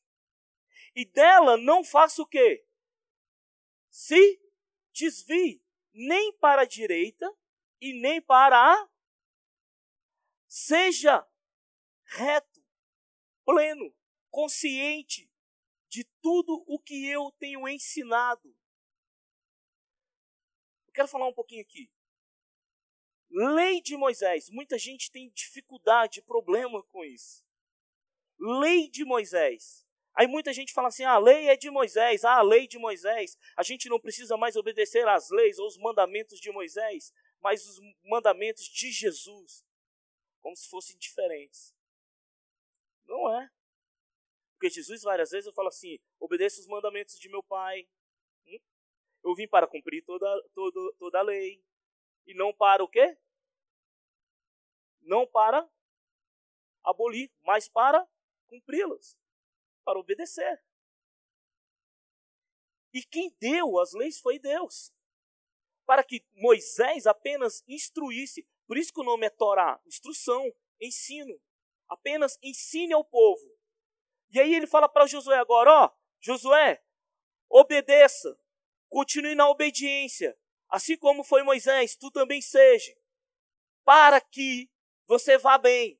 E 0.95 1.07
dela 1.07 1.57
não 1.57 1.83
faça 1.83 2.21
o 2.21 2.27
quê? 2.27 2.67
Se 3.89 4.43
desvie 4.93 5.65
nem 5.91 6.37
para 6.37 6.63
a 6.63 6.67
direita 6.67 7.35
e 7.81 7.99
nem 7.99 8.21
para 8.21 8.59
a 8.59 8.91
Seja 10.47 11.27
reto, 12.05 12.63
pleno, 13.43 13.97
consciente 14.29 15.33
de 15.89 16.05
tudo 16.21 16.63
o 16.67 16.79
que 16.79 17.07
eu 17.07 17.33
tenho 17.39 17.67
ensinado. 17.67 18.55
Eu 20.93 20.95
quero 20.95 21.09
falar 21.09 21.27
um 21.27 21.33
pouquinho 21.33 21.63
aqui. 21.63 21.91
Lei 23.31 23.81
de 23.81 23.97
Moisés. 23.97 24.51
Muita 24.51 24.79
gente 24.79 25.11
tem 25.11 25.31
dificuldade, 25.31 26.21
problema 26.21 26.83
com 26.83 27.03
isso. 27.03 27.43
Lei 28.39 28.91
de 28.91 29.03
Moisés. 29.03 29.87
Aí 30.15 30.27
muita 30.27 30.53
gente 30.53 30.75
fala 30.75 30.89
assim: 30.89 31.05
ah, 31.05 31.13
a 31.13 31.19
lei 31.19 31.49
é 31.49 31.57
de 31.57 31.71
Moisés, 31.71 32.25
ah, 32.25 32.37
a 32.37 32.43
lei 32.43 32.67
de 32.67 32.79
Moisés. 32.79 33.39
A 33.57 33.63
gente 33.63 33.89
não 33.89 33.99
precisa 33.99 34.37
mais 34.37 34.55
obedecer 34.55 35.09
às 35.09 35.31
leis 35.31 35.59
ou 35.59 35.67
os 35.67 35.79
mandamentos 35.79 36.39
de 36.39 36.53
Moisés, 36.53 37.11
mas 37.41 37.67
os 37.67 37.81
mandamentos 38.05 38.65
de 38.65 38.91
Jesus 38.91 39.65
como 40.43 40.55
se 40.55 40.69
fossem 40.69 40.99
diferentes. 40.99 41.75
Não 43.07 43.33
é. 43.41 43.49
Porque 44.53 44.69
Jesus 44.69 45.03
várias 45.03 45.31
vezes 45.31 45.47
eu 45.47 45.53
falo 45.55 45.69
assim: 45.69 45.99
obedeça 46.21 46.61
os 46.61 46.67
mandamentos 46.67 47.19
de 47.19 47.31
meu 47.31 47.43
Pai. 47.43 47.89
Eu 49.23 49.35
vim 49.35 49.47
para 49.47 49.67
cumprir 49.67 50.05
toda, 50.05 50.27
toda, 50.55 50.93
toda 50.99 51.19
a 51.19 51.23
lei. 51.23 51.65
E 52.27 52.35
não 52.35 52.53
para 52.53 52.83
o 52.83 52.89
quê? 52.89 53.17
Não 55.01 55.27
para 55.27 55.69
abolir, 56.85 57.31
mas 57.43 57.69
para 57.69 58.07
cumpri-las. 58.49 59.19
Para 59.85 59.99
obedecer. 59.99 60.63
E 62.93 63.03
quem 63.03 63.31
deu 63.41 63.79
as 63.79 63.93
leis 63.93 64.21
foi 64.21 64.39
Deus. 64.39 64.93
Para 65.87 66.05
que 66.05 66.25
Moisés 66.35 67.07
apenas 67.07 67.65
instruísse. 67.67 68.47
Por 68.67 68.77
isso 68.77 68.93
que 68.93 69.01
o 69.01 69.05
nome 69.05 69.27
é 69.27 69.31
Torá, 69.31 69.81
instrução, 69.87 70.53
ensino. 70.81 71.41
Apenas 71.89 72.39
ensine 72.43 72.93
ao 72.93 73.05
povo. 73.05 73.59
E 74.31 74.41
aí 74.41 74.55
ele 74.55 74.67
fala 74.67 74.89
para 74.89 75.07
Josué 75.07 75.37
agora, 75.37 75.71
ó, 75.71 75.91
Josué, 76.21 76.83
obedeça, 77.51 78.39
continue 78.93 79.35
na 79.35 79.49
obediência, 79.49 80.39
assim 80.69 80.99
como 80.99 81.25
foi 81.25 81.43
Moisés, 81.43 81.97
tu 81.97 82.11
também 82.11 82.43
seja, 82.43 82.95
para 83.85 84.21
que 84.21 84.71
você 85.07 85.39
vá 85.39 85.57
bem. 85.57 85.99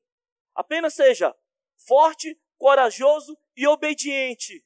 Apenas 0.53 0.93
seja 0.93 1.35
forte, 1.75 2.39
corajoso 2.55 3.35
e 3.55 3.65
obediente. 3.65 4.63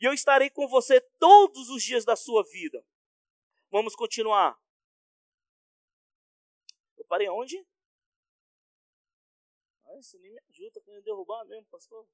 E 0.00 0.04
eu 0.04 0.12
estarei 0.12 0.50
com 0.50 0.68
você 0.68 1.00
todos 1.18 1.68
os 1.68 1.82
dias 1.82 2.04
da 2.04 2.14
sua 2.14 2.44
vida. 2.44 2.86
Vamos 3.72 3.96
continuar. 3.96 4.56
Eu 6.96 7.04
parei 7.06 7.28
onde? 7.28 7.58
Ah, 9.84 9.98
isso 9.98 10.16
nem 10.20 10.30
me 10.30 10.40
ajuda, 10.48 10.80
querendo 10.80 11.02
derrubar 11.02 11.44
mesmo, 11.46 11.66
pastor. 11.66 12.06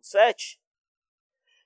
Sete. 0.00 0.60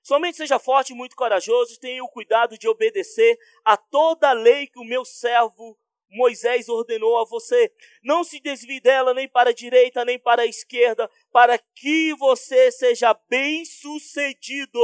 Somente 0.05 0.37
seja 0.37 0.59
forte 0.59 0.93
e 0.93 0.95
muito 0.95 1.15
corajoso, 1.15 1.73
e 1.73 1.79
tenha 1.79 2.03
o 2.03 2.07
cuidado 2.07 2.59
de 2.59 2.67
obedecer 2.67 3.39
a 3.63 3.75
toda 3.75 4.29
a 4.29 4.33
lei 4.33 4.67
que 4.67 4.77
o 4.77 4.83
meu 4.83 5.03
servo 5.03 5.75
Moisés 6.11 6.69
ordenou 6.69 7.17
a 7.17 7.25
você. 7.25 7.73
Não 8.03 8.23
se 8.23 8.39
desvie 8.39 8.79
dela 8.79 9.15
nem 9.15 9.27
para 9.27 9.49
a 9.49 9.53
direita 9.53 10.05
nem 10.05 10.19
para 10.19 10.43
a 10.43 10.45
esquerda, 10.45 11.09
para 11.31 11.57
que 11.57 12.13
você 12.19 12.71
seja 12.71 13.15
bem 13.27 13.65
sucedido 13.65 14.79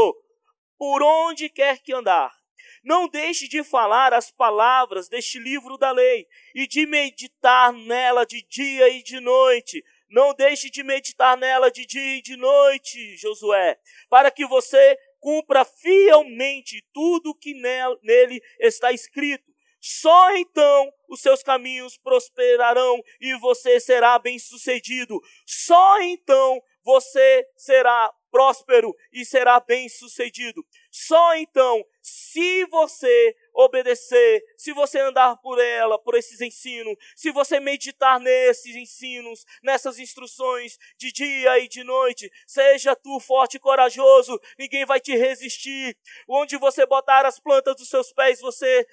por 0.75 1.04
onde 1.04 1.50
quer 1.50 1.78
que 1.78 1.94
andar. 1.94 2.36
Não 2.84 3.08
deixe 3.08 3.48
de 3.48 3.63
falar 3.63 4.16
as 4.16 4.32
palavras 4.32 5.08
deste 5.08 5.38
livro 5.38 5.78
da 5.78 5.92
lei 5.92 6.28
e 6.56 6.66
de 6.66 6.88
meditar 6.88 7.72
nela 7.72 8.25
de 8.25 8.42
dia 8.50 8.90
e 8.90 9.04
de 9.04 9.20
noite. 9.20 9.84
Não 10.10 10.34
deixe 10.34 10.70
de 10.70 10.84
meditar 10.84 11.38
nela 11.38 11.70
de 11.70 11.86
dia 11.86 12.18
e 12.18 12.22
de 12.24 12.36
noite, 12.36 13.16
Josué, 13.18 13.78
para 14.10 14.32
que 14.32 14.46
você 14.46 14.98
cumpra 15.22 15.63
fielmente 15.63 16.84
tudo 16.92 17.30
o 17.30 17.36
que 17.36 17.54
nele 17.54 18.42
está 18.60 18.92
escrito. 18.92 19.50
Só 19.80 20.36
então 20.36 20.94
os 21.08 21.22
seus 21.22 21.42
caminhos 21.42 21.98
prosperarão 21.98 23.01
e 23.20 23.34
você 23.40 23.80
será 23.80 24.20
bem-sucedido. 24.20 25.20
Só 25.46 26.01
então 26.01 26.62
você 26.84 27.48
será 27.56 28.13
próspero 28.32 28.96
e 29.12 29.26
será 29.26 29.60
bem-sucedido. 29.60 30.66
Só 30.90 31.36
então, 31.36 31.86
se 32.02 32.66
você 32.66 33.36
obedecer, 33.54 34.44
se 34.58 34.72
você 34.74 35.00
andar 35.00 35.36
por 35.38 35.60
ela, 35.60 36.00
por 36.00 36.16
esses 36.16 36.42
ensinos, 36.42 36.96
se 37.16 37.32
você 37.32 37.60
meditar 37.60 38.20
nesses 38.20 38.76
ensinos, 38.76 39.46
nessas 39.62 40.00
instruções 40.00 40.80
de 40.98 41.12
dia 41.12 41.60
e 41.60 41.68
de 41.68 41.84
noite, 41.84 42.32
seja 42.48 42.96
tu 42.96 43.20
forte 43.20 43.58
e 43.58 43.60
corajoso, 43.60 44.40
ninguém 44.58 44.86
vai 44.86 45.00
te 45.00 45.16
resistir. 45.16 45.96
Onde 46.28 46.58
você 46.58 46.86
botar 46.86 47.26
as 47.26 47.40
plantas 47.40 47.76
dos 47.76 47.90
seus 47.90 48.12
pés, 48.14 48.40
você 48.40 48.88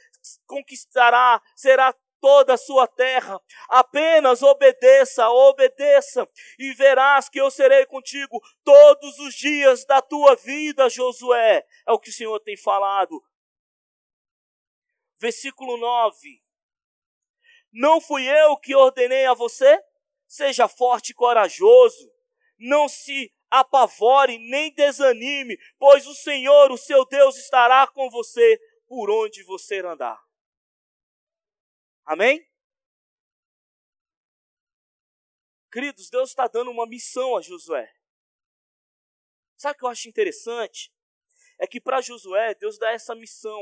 conquistará, 0.47 1.41
será 1.57 1.95
toda 2.21 2.55
a 2.55 2.59
sua 2.59 2.87
terra. 2.87 3.41
Apenas 3.69 4.43
obedeça, 4.43 5.29
obedeça, 5.29 6.29
e 6.59 6.73
verás 6.75 7.29
que 7.29 7.41
eu 7.41 7.51
serei 7.51 7.87
contigo 7.87 8.41
todos 8.65 9.19
os 9.19 9.35
dias 9.35 9.85
da 9.85 10.01
tua 10.01 10.35
vida, 10.37 10.89
Josué. 10.89 11.65
É 11.87 11.93
o 11.93 11.99
que 11.99 12.11
o 12.11 12.13
Senhor 12.13 12.39
tem 12.41 12.57
falado. 12.57 13.23
Versículo 15.19 15.77
9. 15.77 16.43
Não 17.73 18.01
fui 18.01 18.27
eu 18.27 18.57
que 18.57 18.75
ordenei 18.75 19.27
a 19.27 19.35
você? 19.35 19.83
Seja 20.27 20.69
forte 20.69 21.11
e 21.11 21.15
corajoso. 21.15 22.11
Não 22.59 22.89
se 22.89 23.33
apavore 23.51 24.39
nem 24.39 24.73
desanime, 24.75 25.59
pois 25.79 26.07
o 26.07 26.15
Senhor, 26.15 26.71
o 26.71 26.77
seu 26.77 27.05
Deus, 27.07 27.37
estará 27.37 27.87
com 27.87 28.11
você 28.11 28.61
por 28.87 29.11
onde 29.11 29.43
você 29.43 29.81
andar. 29.81 30.28
Amém? 32.09 32.51
Queridos, 35.71 36.09
Deus 36.09 36.31
está 36.31 36.49
dando 36.49 36.71
uma 36.71 36.87
missão 36.87 37.37
a 37.37 37.43
Josué. 37.43 37.95
Sabe 39.59 39.75
o 39.75 39.79
que 39.79 39.85
eu 39.85 39.91
acho 39.91 40.09
interessante? 40.09 40.91
É 41.59 41.67
que 41.67 41.79
para 41.79 42.01
Josué, 42.01 42.55
Deus 42.55 42.79
dá 42.79 42.93
essa 42.93 43.15
missão. 43.15 43.61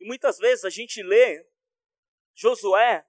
E 0.00 0.04
muitas 0.04 0.38
vezes 0.38 0.64
a 0.64 0.70
gente 0.70 1.00
lê 1.00 1.48
Josué, 2.34 3.08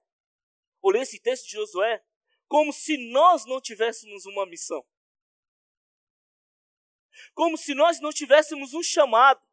ou 0.80 0.92
lê 0.92 1.00
esse 1.00 1.18
texto 1.18 1.46
de 1.46 1.56
Josué, 1.56 2.04
como 2.46 2.72
se 2.72 2.96
nós 3.10 3.44
não 3.46 3.60
tivéssemos 3.60 4.26
uma 4.26 4.46
missão. 4.46 4.86
Como 7.34 7.58
se 7.58 7.74
nós 7.74 8.00
não 8.00 8.12
tivéssemos 8.12 8.74
um 8.74 8.82
chamado. 8.82 9.51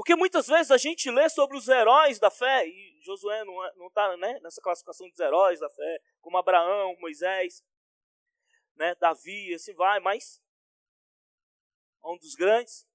Porque 0.00 0.16
muitas 0.16 0.46
vezes 0.46 0.70
a 0.70 0.78
gente 0.78 1.10
lê 1.10 1.28
sobre 1.28 1.58
os 1.58 1.68
heróis 1.68 2.18
da 2.18 2.30
fé, 2.30 2.66
e 2.66 2.98
Josué 3.02 3.44
não 3.44 3.86
está 3.86 4.10
é, 4.14 4.16
né, 4.16 4.40
nessa 4.40 4.58
classificação 4.58 5.06
dos 5.10 5.20
heróis 5.20 5.60
da 5.60 5.68
fé, 5.68 6.02
como 6.22 6.38
Abraão, 6.38 6.96
Moisés, 6.98 7.62
né, 8.76 8.94
Davi, 8.94 9.52
assim 9.52 9.74
vai, 9.74 10.00
mas 10.00 10.40
um 12.02 12.16
dos 12.16 12.34
grandes. 12.34 12.88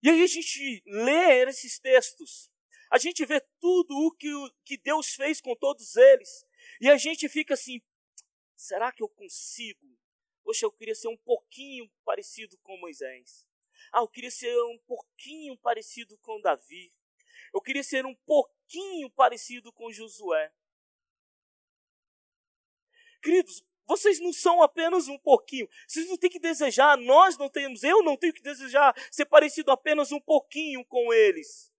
E 0.00 0.10
aí 0.10 0.22
a 0.22 0.28
gente 0.28 0.80
lê 0.86 1.42
esses 1.48 1.80
textos 1.80 2.48
a 2.88 2.98
gente 2.98 3.26
vê 3.26 3.40
tudo 3.58 3.92
o 3.96 4.12
que, 4.12 4.28
que 4.64 4.78
Deus 4.78 5.16
fez 5.16 5.40
com 5.40 5.56
todos 5.56 5.96
eles. 5.96 6.46
E 6.80 6.88
a 6.88 6.96
gente 6.96 7.28
fica 7.28 7.54
assim: 7.54 7.82
será 8.54 8.92
que 8.92 9.02
eu 9.02 9.08
consigo? 9.08 9.98
Poxa, 10.44 10.64
eu 10.64 10.70
queria 10.70 10.94
ser 10.94 11.08
um 11.08 11.16
pouquinho 11.16 11.90
parecido 12.04 12.56
com 12.58 12.78
Moisés. 12.78 13.44
Ah, 13.92 14.00
eu 14.00 14.08
queria 14.08 14.30
ser 14.30 14.54
um 14.64 14.78
pouquinho 14.86 15.56
parecido 15.58 16.16
com 16.18 16.40
Davi. 16.40 16.92
Eu 17.52 17.60
queria 17.60 17.82
ser 17.82 18.04
um 18.04 18.14
pouquinho 18.26 19.10
parecido 19.10 19.72
com 19.72 19.92
Josué. 19.92 20.52
Queridos, 23.22 23.64
vocês 23.86 24.20
não 24.20 24.32
são 24.32 24.62
apenas 24.62 25.08
um 25.08 25.18
pouquinho. 25.18 25.68
Vocês 25.86 26.08
não 26.08 26.16
têm 26.16 26.30
que 26.30 26.38
desejar, 26.38 26.96
nós 26.96 27.36
não 27.36 27.48
temos, 27.48 27.82
eu 27.82 28.02
não 28.02 28.16
tenho 28.16 28.32
que 28.32 28.42
desejar 28.42 28.94
ser 29.10 29.26
parecido 29.26 29.70
apenas 29.70 30.10
um 30.10 30.20
pouquinho 30.20 30.84
com 30.84 31.12
eles. 31.12 31.72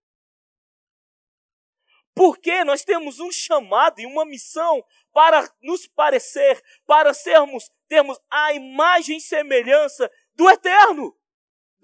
Porque 2.14 2.64
nós 2.64 2.82
temos 2.82 3.20
um 3.20 3.30
chamado 3.30 4.00
e 4.00 4.06
uma 4.06 4.24
missão 4.24 4.82
para 5.12 5.52
nos 5.60 5.86
parecer, 5.86 6.62
para 6.86 7.12
sermos, 7.12 7.70
termos 7.88 8.18
a 8.30 8.54
imagem 8.54 9.18
e 9.18 9.20
semelhança 9.20 10.10
do 10.34 10.48
eterno, 10.48 11.14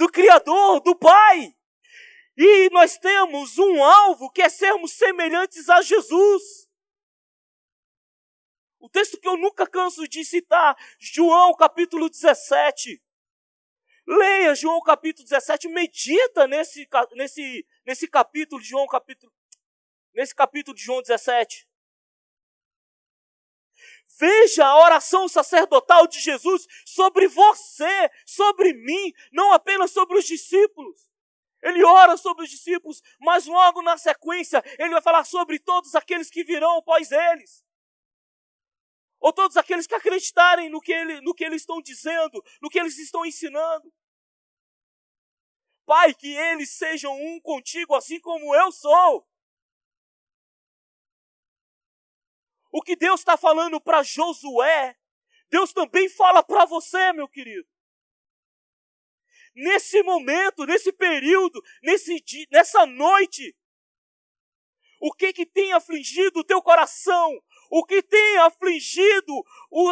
do 0.03 0.11
Criador, 0.11 0.81
do 0.81 0.97
Pai. 0.97 1.55
E 2.37 2.69
nós 2.71 2.99
temos 2.99 3.57
um 3.57 3.85
alvo 3.85 4.31
que 4.31 4.43
é 4.43 4.49
sermos 4.49 4.95
semelhantes 4.95 5.69
a 5.69 5.81
Jesus. 5.81 6.69
O 8.81 8.89
texto 8.89 9.21
que 9.21 9.29
eu 9.29 9.37
nunca 9.37 9.65
canso 9.65 10.09
de 10.09 10.25
citar, 10.25 10.77
João 10.99 11.55
capítulo 11.55 12.11
17. 12.11 13.01
Leia 14.05 14.57
João 14.57 14.81
capítulo 14.81 15.29
17, 15.29 15.69
medita 15.69 16.49
nesse, 16.49 16.89
nesse, 17.13 17.65
nesse 17.87 18.09
capítulo 18.09 18.61
de 18.61 18.69
João 18.69 18.89
capítulo 18.89 19.33
nesse 20.13 20.35
capítulo 20.35 20.77
de 20.77 20.83
João 20.83 21.01
17. 21.01 21.69
Veja 24.23 24.65
a 24.65 24.79
oração 24.79 25.27
sacerdotal 25.27 26.07
de 26.07 26.21
Jesus 26.21 26.69
sobre 26.87 27.27
você, 27.27 28.09
sobre 28.25 28.73
mim, 28.73 29.13
não 29.33 29.53
apenas 29.53 29.91
sobre 29.91 30.17
os 30.17 30.25
discípulos. 30.25 31.11
Ele 31.61 31.85
ora 31.85 32.17
sobre 32.17 32.45
os 32.45 32.51
discípulos, 32.51 33.03
mas 33.19 33.47
logo 33.47 33.83
na 33.83 33.99
sequência 33.99 34.63
ele 34.79 34.91
vai 34.91 35.03
falar 35.03 35.25
sobre 35.25 35.59
todos 35.59 35.97
aqueles 35.97 36.31
que 36.31 36.45
virão 36.45 36.79
após 36.79 37.11
eles. 37.11 37.65
Ou 39.19 39.33
todos 39.33 39.57
aqueles 39.57 39.89
que 39.89 39.95
acreditarem 39.97 40.71
no 40.71 40.81
que, 40.81 40.93
ele, 40.93 41.21
no 41.21 41.35
que 41.35 41.45
eles 41.45 41.63
estão 41.63 41.83
dizendo, 41.83 42.41
no 42.61 42.71
que 42.71 42.79
eles 42.79 42.97
estão 42.99 43.27
ensinando. 43.27 43.93
Pai, 45.85 46.15
que 46.15 46.33
eles 46.33 46.71
sejam 46.71 47.13
um 47.13 47.41
contigo, 47.41 47.93
assim 47.97 48.21
como 48.21 48.55
eu 48.55 48.71
sou. 48.71 49.27
O 52.73 52.81
que 52.81 52.97
Deus 52.97 53.21
está 53.21 53.37
falando 53.37 53.79
para 53.79 54.03
Josué, 54.03 54.97
Deus 55.51 55.75
também 55.75 56.09
fala 56.09 56.43
para 56.43 56.65
você, 56.65 57.13
meu 57.13 57.29
querido. 57.29 57.69
Nesse 59.55 60.03
momento, 60.03 60.65
nesse 60.65 60.91
período, 60.91 61.63
nesse 61.83 62.19
dia, 62.23 62.47
nessa 62.51 62.87
noite, 62.87 63.55
o 64.99 65.13
que 65.13 65.35
que 65.35 65.45
tem 65.45 65.75
afligido 65.75 66.41
o 66.41 66.45
teu 66.45 66.63
coração? 66.63 67.39
O 67.71 67.85
que 67.85 68.03
tem 68.03 68.39
afligido 68.39 69.45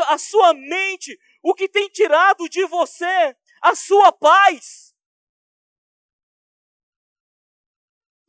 a 0.06 0.16
sua 0.16 0.54
mente? 0.54 1.18
O 1.42 1.54
que 1.54 1.68
tem 1.68 1.88
tirado 1.90 2.48
de 2.48 2.64
você 2.64 3.36
a 3.60 3.74
sua 3.74 4.10
paz? 4.12 4.89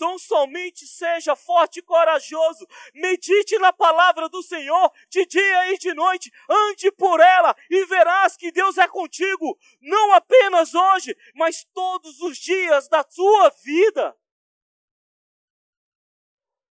Então 0.01 0.17
somente 0.17 0.87
seja 0.87 1.35
forte 1.35 1.77
e 1.77 1.83
corajoso. 1.83 2.67
Medite 2.91 3.59
na 3.59 3.71
palavra 3.71 4.27
do 4.27 4.41
Senhor 4.41 4.91
de 5.07 5.27
dia 5.27 5.73
e 5.73 5.77
de 5.77 5.93
noite. 5.93 6.31
Ande 6.49 6.91
por 6.93 7.19
ela 7.19 7.55
e 7.69 7.85
verás 7.85 8.35
que 8.35 8.51
Deus 8.51 8.79
é 8.79 8.87
contigo, 8.87 9.55
não 9.79 10.13
apenas 10.13 10.73
hoje, 10.73 11.15
mas 11.35 11.63
todos 11.65 12.19
os 12.19 12.39
dias 12.39 12.87
da 12.89 13.05
sua 13.07 13.49
vida. 13.63 14.17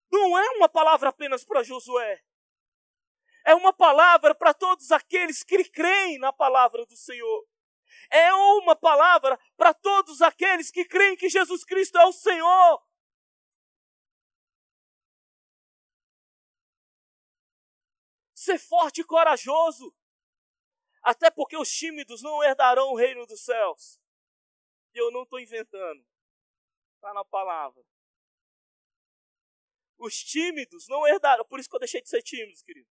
Não 0.09 0.37
é 0.37 0.49
uma 0.51 0.69
palavra 0.69 1.09
apenas 1.09 1.43
para 1.43 1.63
Josué. 1.63 2.23
É 3.45 3.53
uma 3.53 3.73
palavra 3.73 4.33
para 4.33 4.53
todos 4.53 4.89
aqueles 4.89 5.43
que 5.43 5.65
creem 5.65 6.17
na 6.17 6.31
palavra 6.31 6.85
do 6.85 6.95
Senhor. 6.95 7.45
É 8.09 8.33
uma 8.33 8.73
palavra 8.73 9.37
para 9.57 9.73
todos 9.73 10.21
aqueles 10.21 10.71
que 10.71 10.85
creem 10.85 11.17
que 11.17 11.27
Jesus 11.27 11.65
Cristo 11.65 11.97
é 11.97 12.05
o 12.05 12.13
Senhor. 12.13 12.86
Ser 18.47 18.59
forte 18.59 19.01
e 19.01 19.03
corajoso. 19.03 19.93
Até 21.03 21.29
porque 21.29 21.57
os 21.57 21.69
tímidos 21.69 22.21
não 22.21 22.41
herdarão 22.41 22.93
o 22.93 22.95
reino 22.95 23.25
dos 23.25 23.41
céus. 23.41 23.99
E 24.93 24.97
eu 24.97 25.11
não 25.11 25.23
estou 25.23 25.37
inventando. 25.37 26.07
Está 26.95 27.13
na 27.13 27.25
palavra. 27.25 27.85
Os 29.97 30.23
tímidos 30.23 30.87
não 30.87 31.05
herdarão. 31.05 31.43
Por 31.43 31.59
isso 31.59 31.69
que 31.69 31.75
eu 31.75 31.79
deixei 31.81 32.01
de 32.01 32.07
ser 32.07 32.21
tímido, 32.21 32.63
querido. 32.63 32.89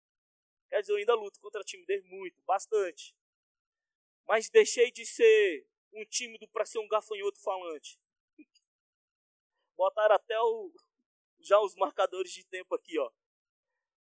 Quer 0.71 0.81
dizer, 0.81 0.95
eu 0.95 0.97
ainda 0.97 1.15
luto 1.15 1.39
contra 1.39 1.61
a 1.61 1.65
timidez 1.65 2.03
muito, 2.05 2.43
bastante. 2.45 3.15
Mas 4.27 4.49
deixei 4.49 4.91
de 4.91 5.05
ser 5.05 5.69
um 5.93 6.03
tímido 6.07 6.49
para 6.49 6.65
ser 6.65 6.79
um 6.79 6.89
gafanhoto 6.89 7.39
falante. 7.43 8.01
Botaram 9.77 10.15
até 10.15 10.41
o, 10.41 10.73
já 11.41 11.61
os 11.61 11.75
marcadores 11.75 12.33
de 12.33 12.43
tempo 12.47 12.75
aqui, 12.75 12.99
ó. 12.99 13.13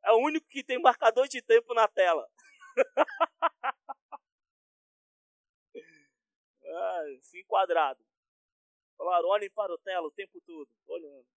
É 0.07 0.11
o 0.13 0.19
único 0.19 0.47
que 0.47 0.63
tem 0.63 0.81
marcador 0.81 1.27
de 1.27 1.41
tempo 1.41 1.73
na 1.73 1.85
tela. 1.85 2.25
ah, 6.65 7.03
fui 7.29 7.41
enquadrado. 7.41 8.01
Falaram, 8.97 9.27
olhem 9.27 9.51
para 9.51 9.73
o 9.73 9.77
tela 9.77 10.07
o 10.07 10.11
tempo 10.11 10.39
todo. 10.45 10.69
Olhando. 10.87 11.27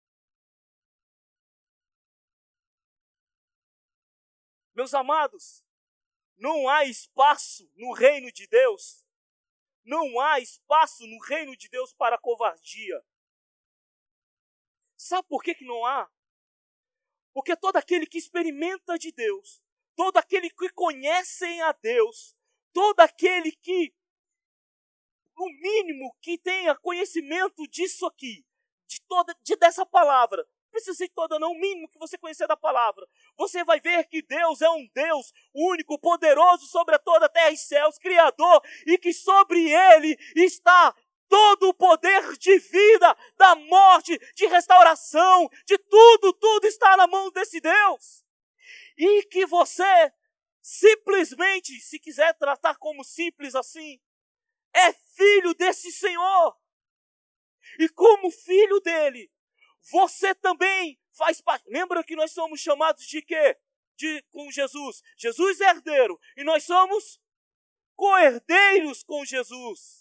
Meus 4.73 4.93
amados, 4.93 5.65
não 6.37 6.69
há 6.69 6.85
espaço 6.85 7.69
no 7.75 7.91
reino 7.91 8.31
de 8.31 8.47
Deus. 8.47 9.05
Não 9.83 10.17
há 10.21 10.39
espaço 10.39 11.05
no 11.05 11.19
reino 11.25 11.57
de 11.57 11.67
Deus 11.67 11.93
para 11.93 12.17
covardia. 12.17 13.03
Sabe 14.95 15.27
por 15.27 15.43
que, 15.43 15.55
que 15.55 15.65
não 15.65 15.85
há? 15.85 16.09
Porque 17.33 17.55
todo 17.55 17.77
aquele 17.77 18.05
que 18.05 18.17
experimenta 18.17 18.97
de 18.97 19.11
Deus, 19.11 19.61
todo 19.95 20.17
aquele 20.17 20.49
que 20.49 20.69
conhece 20.69 21.45
a 21.61 21.71
Deus, 21.71 22.35
todo 22.73 22.99
aquele 22.99 23.51
que 23.51 23.93
no 25.37 25.45
mínimo, 25.59 26.15
que 26.21 26.37
tenha 26.37 26.75
conhecimento 26.75 27.67
disso 27.67 28.05
aqui, 28.05 28.45
de 28.87 29.01
toda, 29.07 29.35
de, 29.41 29.55
dessa 29.55 29.85
palavra. 29.85 30.45
Precisa 30.69 30.95
ser 30.95 31.09
toda, 31.09 31.37
não, 31.37 31.51
o 31.51 31.59
mínimo 31.59 31.89
que 31.89 31.99
você 31.99 32.17
conhecer 32.17 32.47
da 32.47 32.55
palavra. 32.55 33.05
Você 33.35 33.63
vai 33.63 33.81
ver 33.81 34.07
que 34.07 34.21
Deus 34.21 34.61
é 34.61 34.69
um 34.69 34.87
Deus 34.93 35.33
único, 35.53 35.99
poderoso 35.99 36.65
sobre 36.67 36.97
toda 36.99 37.25
a 37.25 37.29
terra 37.29 37.51
e 37.51 37.57
céus, 37.57 37.97
Criador, 37.97 38.61
e 38.85 38.97
que 38.97 39.11
sobre 39.11 39.69
ele 39.69 40.17
está 40.35 40.95
todo 41.31 41.69
o 41.69 41.73
poder 41.73 42.37
de 42.37 42.59
vida, 42.59 43.17
da 43.37 43.55
morte, 43.55 44.19
de 44.35 44.47
restauração, 44.47 45.49
de 45.65 45.77
tudo, 45.77 46.33
tudo 46.33 46.67
está 46.67 46.97
na 46.97 47.07
mão 47.07 47.31
desse 47.31 47.61
Deus. 47.61 48.25
E 48.97 49.23
que 49.27 49.45
você 49.45 50.11
simplesmente, 50.61 51.79
se 51.79 51.97
quiser 51.97 52.37
tratar 52.37 52.75
como 52.75 53.01
simples 53.01 53.55
assim, 53.55 53.97
é 54.73 54.91
filho 54.91 55.53
desse 55.53 55.89
Senhor. 55.93 56.57
E 57.79 57.87
como 57.87 58.29
filho 58.29 58.81
dele, 58.81 59.31
você 59.89 60.35
também 60.35 60.99
faz 61.13 61.39
parte. 61.39 61.63
Lembra 61.69 62.03
que 62.03 62.17
nós 62.17 62.33
somos 62.33 62.59
chamados 62.59 63.05
de 63.05 63.21
quê? 63.21 63.57
De, 63.95 64.21
com 64.31 64.51
Jesus. 64.51 65.01
Jesus 65.15 65.61
é 65.61 65.69
herdeiro. 65.69 66.19
E 66.35 66.43
nós 66.43 66.65
somos 66.65 67.21
co-herdeiros 67.95 69.01
com 69.01 69.23
Jesus. 69.23 70.00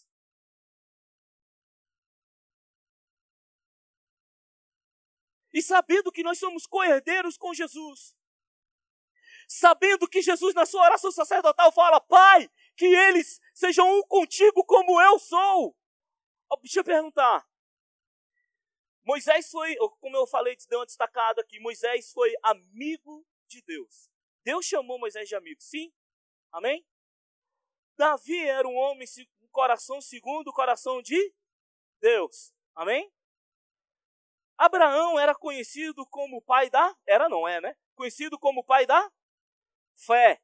E 5.52 5.62
sabendo 5.62 6.12
que 6.12 6.22
nós 6.22 6.38
somos 6.38 6.66
co-herdeiros 6.66 7.36
com 7.36 7.52
Jesus, 7.52 8.16
sabendo 9.48 10.08
que 10.08 10.22
Jesus, 10.22 10.54
na 10.54 10.64
sua 10.64 10.82
oração 10.84 11.10
sacerdotal, 11.10 11.72
fala: 11.72 12.00
Pai, 12.00 12.48
que 12.76 12.86
eles 12.86 13.40
sejam 13.52 13.88
um 13.98 14.02
contigo 14.02 14.64
como 14.64 15.00
eu 15.00 15.18
sou. 15.18 15.76
Deixa 16.62 16.80
eu 16.80 16.84
perguntar. 16.84 17.48
Moisés 19.04 19.50
foi, 19.50 19.76
como 20.00 20.16
eu 20.16 20.26
falei, 20.26 20.56
deu 20.68 20.78
uma 20.78 20.86
destacada 20.86 21.40
aqui, 21.40 21.58
Moisés 21.58 22.12
foi 22.12 22.32
amigo 22.42 23.26
de 23.48 23.62
Deus. 23.62 24.10
Deus 24.44 24.66
chamou 24.66 24.98
Moisés 24.98 25.28
de 25.28 25.34
amigo, 25.34 25.60
sim? 25.60 25.92
Amém? 26.52 26.86
Davi 27.96 28.38
era 28.46 28.66
um 28.66 28.76
homem 28.76 29.06
com 29.38 29.48
coração 29.48 30.00
segundo 30.00 30.48
o 30.48 30.52
coração 30.52 31.02
de 31.02 31.34
Deus. 32.00 32.54
Amém? 32.74 33.12
Abraão 34.60 35.18
era 35.18 35.34
conhecido 35.34 36.06
como 36.06 36.42
pai 36.42 36.68
da. 36.68 36.94
Era, 37.06 37.30
não 37.30 37.48
é, 37.48 37.62
né? 37.62 37.74
Conhecido 37.94 38.38
como 38.38 38.62
pai 38.62 38.84
da 38.84 39.10
fé. 39.96 40.38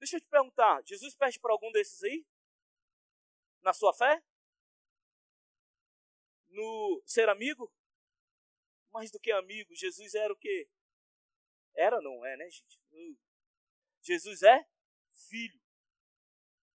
Deixa 0.00 0.16
eu 0.16 0.20
te 0.20 0.26
perguntar: 0.26 0.82
Jesus 0.84 1.14
pede 1.14 1.38
para 1.38 1.52
algum 1.52 1.70
desses 1.70 2.02
aí? 2.02 2.26
Na 3.62 3.72
sua 3.72 3.94
fé? 3.94 4.20
No 6.48 7.00
ser 7.06 7.28
amigo? 7.28 7.72
Mais 8.90 9.12
do 9.12 9.20
que 9.20 9.30
amigo, 9.30 9.72
Jesus 9.72 10.14
era 10.14 10.32
o 10.32 10.36
quê? 10.36 10.68
Era, 11.76 12.00
não 12.00 12.26
é, 12.26 12.36
né, 12.36 12.50
gente? 12.50 12.80
Uh. 12.90 13.16
Jesus 14.02 14.42
é 14.42 14.66
filho. 15.28 15.60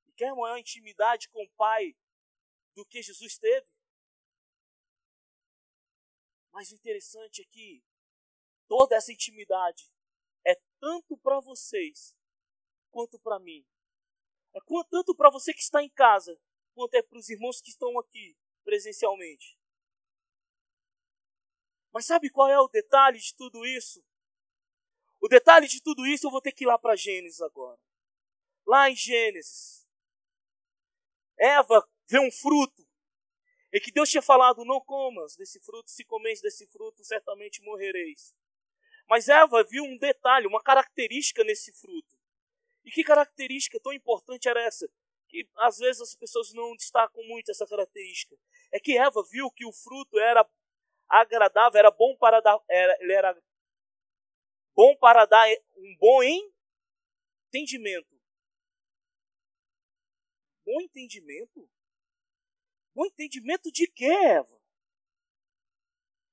E 0.08 0.12
quer 0.14 0.34
maior 0.34 0.58
intimidade 0.58 1.28
com 1.28 1.44
o 1.44 1.50
Pai 1.50 1.96
do 2.74 2.84
que 2.84 3.00
Jesus 3.00 3.38
teve? 3.38 3.73
Mas 6.54 6.70
o 6.70 6.76
interessante 6.76 7.42
é 7.42 7.44
que 7.46 7.82
toda 8.68 8.94
essa 8.94 9.12
intimidade 9.12 9.90
é 10.46 10.54
tanto 10.78 11.18
para 11.18 11.40
vocês 11.40 12.16
quanto 12.92 13.18
para 13.18 13.40
mim. 13.40 13.66
É 14.54 14.60
tanto 14.88 15.16
para 15.16 15.30
você 15.30 15.52
que 15.52 15.60
está 15.60 15.82
em 15.82 15.90
casa, 15.90 16.40
quanto 16.72 16.94
é 16.94 17.02
para 17.02 17.18
os 17.18 17.28
irmãos 17.28 17.60
que 17.60 17.70
estão 17.70 17.98
aqui 17.98 18.38
presencialmente. 18.62 19.58
Mas 21.92 22.06
sabe 22.06 22.30
qual 22.30 22.48
é 22.48 22.60
o 22.60 22.68
detalhe 22.68 23.18
de 23.18 23.34
tudo 23.34 23.66
isso? 23.66 24.00
O 25.20 25.26
detalhe 25.26 25.66
de 25.66 25.82
tudo 25.82 26.06
isso 26.06 26.28
eu 26.28 26.30
vou 26.30 26.40
ter 26.40 26.52
que 26.52 26.62
ir 26.62 26.68
lá 26.68 26.78
para 26.78 26.94
Gênesis 26.94 27.40
agora. 27.40 27.80
Lá 28.64 28.88
em 28.88 28.94
Gênesis, 28.94 29.84
Eva 31.36 31.84
vê 32.06 32.20
um 32.20 32.30
fruto 32.30 32.83
e 33.74 33.80
que 33.80 33.90
Deus 33.90 34.08
tinha 34.08 34.22
falado: 34.22 34.64
não 34.64 34.80
comas 34.80 35.34
desse 35.34 35.58
fruto, 35.58 35.90
se 35.90 36.04
comeis 36.04 36.40
desse 36.40 36.64
fruto, 36.68 37.04
certamente 37.04 37.60
morrereis. 37.60 38.32
Mas 39.08 39.28
Eva 39.28 39.64
viu 39.64 39.82
um 39.82 39.98
detalhe, 39.98 40.46
uma 40.46 40.62
característica 40.62 41.42
nesse 41.42 41.72
fruto. 41.72 42.16
E 42.84 42.90
que 42.90 43.02
característica 43.02 43.80
tão 43.80 43.92
importante 43.92 44.48
era 44.48 44.62
essa? 44.62 44.88
Que 45.28 45.48
às 45.56 45.78
vezes 45.78 46.00
as 46.00 46.14
pessoas 46.14 46.52
não 46.54 46.76
destacam 46.76 47.22
muito 47.24 47.50
essa 47.50 47.66
característica. 47.66 48.36
É 48.72 48.78
que 48.78 48.96
Eva 48.96 49.22
viu 49.28 49.50
que 49.50 49.66
o 49.66 49.72
fruto 49.72 50.20
era 50.20 50.48
agradável, 51.08 51.78
era 51.78 51.90
bom 51.90 52.16
para 52.16 52.40
dar, 52.40 52.58
era, 52.70 52.96
ele 53.00 53.12
era 53.12 53.36
bom 54.74 54.96
para 54.96 55.26
dar 55.26 55.48
um 55.76 55.96
bom 55.98 56.22
entendimento. 56.22 58.14
Bom 60.64 60.80
entendimento? 60.80 61.68
Bom 62.94 63.06
entendimento 63.06 63.72
de 63.72 63.88
quê, 63.88 64.06
Eva? 64.06 64.54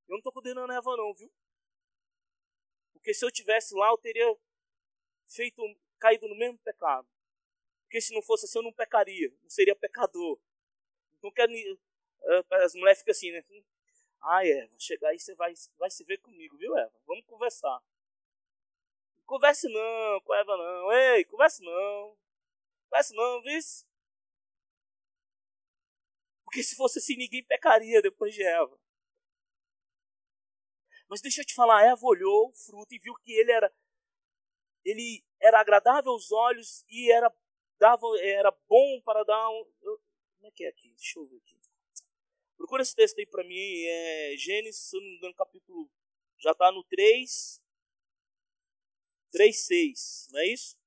Eu 0.07 0.13
não 0.13 0.17
estou 0.17 0.31
condenando 0.31 0.71
a 0.71 0.75
Eva 0.75 0.95
não, 0.95 1.13
viu? 1.13 1.31
Porque 2.93 3.13
se 3.13 3.25
eu 3.25 3.31
tivesse 3.31 3.73
lá, 3.73 3.89
eu 3.89 3.97
teria 3.97 4.37
feito, 5.27 5.61
caído 5.97 6.27
no 6.27 6.37
mesmo 6.37 6.59
pecado. 6.59 7.07
Porque 7.83 7.99
se 7.99 8.13
não 8.13 8.21
fosse 8.21 8.45
assim, 8.45 8.59
eu 8.59 8.63
não 8.63 8.73
pecaria, 8.73 9.33
não 9.41 9.49
seria 9.49 9.75
pecador. 9.75 10.39
Então 11.17 11.31
quero, 11.31 11.51
eh, 11.51 12.43
as 12.63 12.75
mulheres 12.75 12.99
ficam 12.99 13.11
assim, 13.11 13.31
né? 13.31 13.43
Ai, 14.21 14.51
Eva, 14.51 14.73
chegar 14.77 15.09
aí 15.09 15.19
você 15.19 15.33
vai, 15.33 15.53
vai 15.77 15.89
se 15.89 16.03
ver 16.03 16.19
comigo, 16.19 16.57
viu, 16.57 16.77
Eva? 16.77 16.93
Vamos 17.07 17.25
conversar. 17.25 17.81
Não 19.17 19.25
converse 19.25 19.67
não 19.67 20.21
com 20.21 20.33
a 20.33 20.39
Eva 20.39 20.57
não. 20.57 20.93
Ei, 20.93 21.25
converse 21.25 21.63
não. 21.63 22.17
Converse 22.89 23.15
não, 23.15 23.41
viu? 23.41 23.59
Porque 26.51 26.63
se 26.63 26.75
fosse 26.75 26.99
assim, 26.99 27.15
ninguém 27.15 27.41
pecaria 27.45 28.01
depois 28.01 28.33
de 28.35 28.43
Eva. 28.43 28.77
Mas 31.07 31.21
deixa 31.21 31.39
eu 31.39 31.45
te 31.45 31.53
falar, 31.53 31.85
Eva 31.85 32.01
olhou 32.03 32.49
o 32.49 32.53
fruto 32.53 32.93
e 32.93 32.99
viu 32.99 33.15
que 33.23 33.31
ele 33.31 33.53
era 33.53 33.73
ele 34.83 35.23
era 35.39 35.61
agradável 35.61 36.11
aos 36.11 36.29
olhos 36.29 36.83
e 36.89 37.09
era 37.09 37.33
dava 37.79 38.05
era 38.19 38.51
bom 38.67 39.01
para 39.05 39.23
dar 39.23 39.49
um 39.49 39.63
como 39.81 40.47
é 40.47 40.51
que 40.51 40.65
é 40.65 40.67
aqui? 40.67 40.89
Deixa 40.89 41.19
eu 41.19 41.25
ver 41.27 41.37
aqui. 41.37 41.57
Procura 42.57 42.81
esse 42.81 42.95
texto 42.95 43.17
aí 43.19 43.25
para 43.25 43.45
mim, 43.45 43.83
é 43.85 44.35
Gênesis, 44.37 44.89
se 44.89 44.95
não 44.97 45.03
me 45.03 45.15
engano, 45.15 45.35
capítulo 45.35 45.89
já 46.37 46.51
está 46.51 46.69
no 46.69 46.83
3 46.83 47.61
3 49.31 49.65
6, 49.65 50.27
não 50.31 50.39
é 50.41 50.47
isso? 50.47 50.77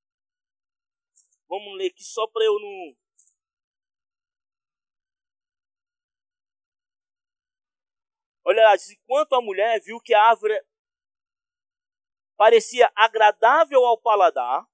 Vamos 1.49 1.79
ler 1.79 1.87
aqui 1.87 2.05
só 2.05 2.27
para 2.27 2.45
eu 2.45 2.59
não 2.61 3.04
Olha 8.45 8.63
lá, 8.63 8.77
diz, 8.77 8.91
enquanto 8.91 9.35
a 9.35 9.41
mulher 9.41 9.81
viu 9.81 9.99
que 9.99 10.13
a 10.13 10.23
árvore 10.23 10.63
parecia 12.37 12.93
agradável 12.95 13.85
ao 13.85 13.99
paladar, 13.99 14.69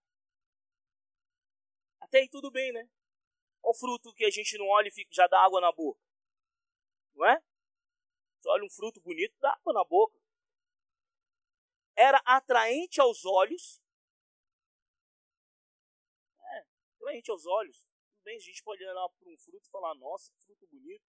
até 2.01 2.19
aí 2.19 2.29
tudo 2.29 2.51
bem, 2.51 2.73
né? 2.73 2.89
Qual 3.61 3.73
fruto 3.75 4.13
que 4.15 4.25
a 4.25 4.31
gente 4.31 4.59
não 4.59 4.67
olha 4.67 4.89
e 4.89 4.91
fica, 4.91 5.11
já 5.13 5.29
dá 5.29 5.45
água 5.45 5.61
na 5.61 5.71
boca? 5.71 6.01
Não 7.15 7.25
é? 7.27 7.41
Você 8.41 8.49
olha 8.49 8.65
um 8.65 8.71
fruto 8.71 9.01
bonito, 9.01 9.37
dá 9.39 9.53
água 9.53 9.73
na 9.73 9.85
boca. 9.85 10.19
Era 11.95 12.21
atraente 12.25 13.01
aos 13.01 13.25
olhos. 13.25 13.81
É, 16.43 16.67
atraente 16.97 17.31
aos 17.31 17.47
olhos. 17.47 17.79
Tudo 17.79 18.25
bem, 18.25 18.37
a 18.37 18.41
gente 18.41 18.63
pode 18.65 18.83
olhar 18.83 19.09
para 19.09 19.29
um 19.29 19.37
fruto 19.37 19.65
e 19.65 19.71
falar, 19.71 19.95
nossa, 19.95 20.33
fruto 20.45 20.67
bonito. 20.67 21.05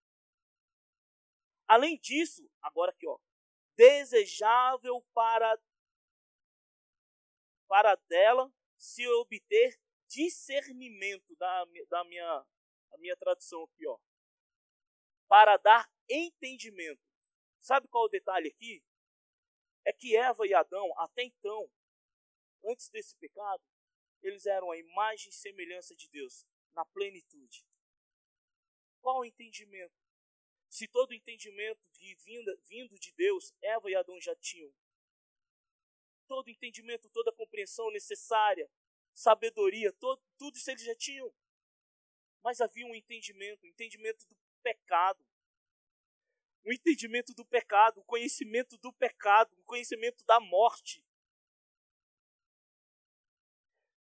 Além 1.71 1.97
disso, 1.97 2.45
agora 2.61 2.91
aqui, 2.91 3.07
ó, 3.07 3.17
desejável 3.77 5.01
para 5.13 5.57
para 7.65 7.95
dela 8.09 8.53
se 8.77 9.07
obter 9.07 9.79
discernimento 10.05 11.33
da, 11.37 11.65
da 11.87 12.03
minha 12.03 12.45
a 12.91 12.97
minha 12.97 13.15
tradução 13.15 13.63
aqui, 13.63 13.87
ó. 13.87 13.97
Para 15.29 15.55
dar 15.55 15.89
entendimento. 16.09 17.01
Sabe 17.61 17.87
qual 17.87 18.03
é 18.03 18.07
o 18.07 18.11
detalhe 18.11 18.49
aqui? 18.49 18.83
É 19.85 19.93
que 19.93 20.17
Eva 20.17 20.45
e 20.45 20.53
Adão, 20.53 20.91
até 20.99 21.23
então, 21.23 21.71
antes 22.65 22.89
desse 22.89 23.15
pecado, 23.15 23.63
eles 24.21 24.45
eram 24.45 24.71
a 24.71 24.77
imagem 24.77 25.29
e 25.29 25.33
semelhança 25.33 25.95
de 25.95 26.09
Deus, 26.09 26.45
na 26.73 26.83
plenitude. 26.83 27.65
Qual 28.99 29.19
o 29.19 29.25
entendimento? 29.25 30.00
Se 30.71 30.87
todo 30.87 31.13
entendimento 31.13 31.85
de 31.91 32.15
vinda, 32.23 32.57
vindo 32.63 32.97
de 32.97 33.11
Deus, 33.11 33.53
Eva 33.61 33.91
e 33.91 33.95
Adão 33.95 34.17
já 34.21 34.33
tinham. 34.37 34.73
Todo 36.29 36.49
entendimento, 36.49 37.09
toda 37.09 37.33
compreensão 37.33 37.91
necessária, 37.91 38.71
sabedoria, 39.13 39.91
todo, 39.91 40.23
tudo 40.37 40.55
isso 40.55 40.71
eles 40.71 40.83
já 40.83 40.95
tinham. 40.95 41.29
Mas 42.41 42.61
havia 42.61 42.87
um 42.87 42.95
entendimento, 42.95 43.65
um 43.65 43.67
entendimento 43.67 44.25
do 44.25 44.37
pecado. 44.63 45.21
Um 46.65 46.71
entendimento 46.71 47.33
do 47.33 47.45
pecado, 47.45 47.97
o 47.97 47.99
um 47.99 48.05
conhecimento 48.05 48.77
do 48.77 48.93
pecado, 48.93 49.53
o 49.57 49.59
um 49.59 49.65
conhecimento 49.65 50.23
da 50.23 50.39
morte. 50.39 51.03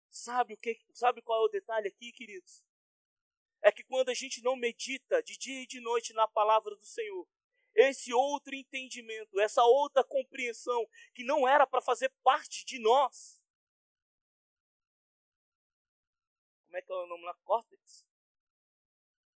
Sabe 0.10 0.56
o 0.56 0.58
que? 0.58 0.78
Sabe 0.94 1.22
qual 1.22 1.42
é 1.42 1.46
o 1.46 1.52
detalhe 1.52 1.88
aqui, 1.88 2.12
queridos? 2.12 2.69
É 3.62 3.72
que 3.72 3.84
quando 3.84 4.10
a 4.10 4.14
gente 4.14 4.42
não 4.42 4.56
medita 4.56 5.22
de 5.22 5.38
dia 5.38 5.62
e 5.62 5.68
de 5.68 5.80
noite 5.82 6.14
na 6.14 6.28
palavra 6.28 6.76
do 6.76 6.86
Senhor, 6.86 7.28
esse 7.76 8.14
outro 8.14 8.56
entendimento, 8.56 9.40
essa 9.40 9.64
outra 9.64 10.04
compreensão 10.04 10.88
que 11.14 11.24
não 11.24 11.48
era 11.48 11.68
para 11.68 11.82
fazer 11.82 12.10
parte 12.24 12.66
de 12.66 12.80
nós. 12.80 13.42
Como 16.66 16.78
é 16.78 16.82
que 16.82 16.92
é 16.92 16.96
o 16.96 17.08
nome 17.08 17.24
lá? 17.26 17.34
Córtex? 17.44 18.06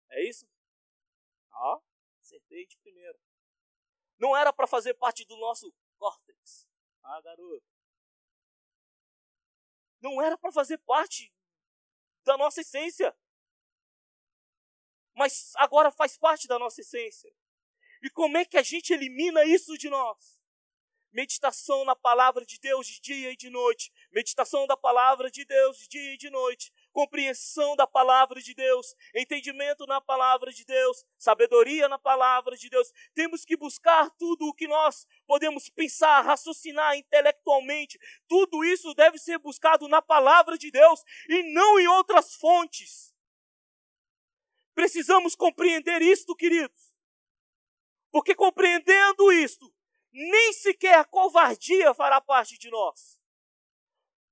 É 0.09 0.23
isso? 0.23 0.47
Ó, 1.51 1.81
acertei 2.21 2.65
de 2.65 2.77
primeira. 2.77 3.19
Não 4.19 4.37
era 4.37 4.53
para 4.53 4.67
fazer 4.67 4.93
parte 4.93 5.25
do 5.25 5.35
nosso 5.37 5.73
córtex. 5.97 6.67
Ah, 7.01 7.21
garoto. 7.21 7.65
Não 9.99 10.21
era 10.21 10.37
para 10.37 10.51
fazer 10.51 10.77
parte 10.79 11.33
da 12.23 12.37
nossa 12.37 12.61
essência. 12.61 13.15
Mas 15.15 15.51
agora 15.55 15.91
faz 15.91 16.17
parte 16.17 16.47
da 16.47 16.57
nossa 16.57 16.81
essência. 16.81 17.31
E 18.01 18.09
como 18.09 18.37
é 18.37 18.45
que 18.45 18.57
a 18.57 18.63
gente 18.63 18.91
elimina 18.91 19.45
isso 19.45 19.77
de 19.77 19.89
nós? 19.89 20.43
Meditação 21.13 21.85
na 21.85 21.95
palavra 21.95 22.43
de 22.43 22.59
Deus 22.59 22.87
de 22.87 22.99
dia 22.99 23.31
e 23.31 23.37
de 23.37 23.47
noite. 23.47 23.93
Meditação 24.11 24.65
da 24.65 24.75
palavra 24.75 25.29
de 25.29 25.45
Deus 25.45 25.77
de 25.77 25.87
dia 25.87 26.13
e 26.15 26.17
de 26.17 26.27
noite. 26.31 26.73
Compreensão 26.91 27.75
da 27.75 27.85
palavra 27.85 28.41
de 28.41 28.55
Deus. 28.55 28.95
Entendimento 29.13 29.85
na 29.85 30.01
palavra 30.01 30.51
de 30.51 30.65
Deus. 30.65 31.05
Sabedoria 31.19 31.87
na 31.87 31.99
palavra 31.99 32.57
de 32.57 32.67
Deus. 32.67 32.91
Temos 33.13 33.45
que 33.45 33.55
buscar 33.55 34.09
tudo 34.17 34.47
o 34.47 34.53
que 34.55 34.67
nós 34.67 35.05
podemos 35.27 35.69
pensar, 35.69 36.21
raciocinar 36.21 36.97
intelectualmente. 36.97 37.99
Tudo 38.27 38.65
isso 38.65 38.91
deve 38.95 39.19
ser 39.19 39.37
buscado 39.37 39.87
na 39.87 40.01
palavra 40.01 40.57
de 40.57 40.71
Deus 40.71 41.03
e 41.29 41.43
não 41.53 41.79
em 41.79 41.87
outras 41.87 42.33
fontes. 42.33 43.12
Precisamos 44.73 45.35
compreender 45.35 46.01
isto, 46.01 46.35
queridos. 46.35 46.93
Porque 48.11 48.35
compreendendo 48.35 49.31
isto, 49.31 49.73
nem 50.11 50.53
sequer 50.53 51.05
covardia 51.05 51.93
fará 51.93 52.21
parte 52.21 52.57
de 52.57 52.69
nós. 52.69 53.19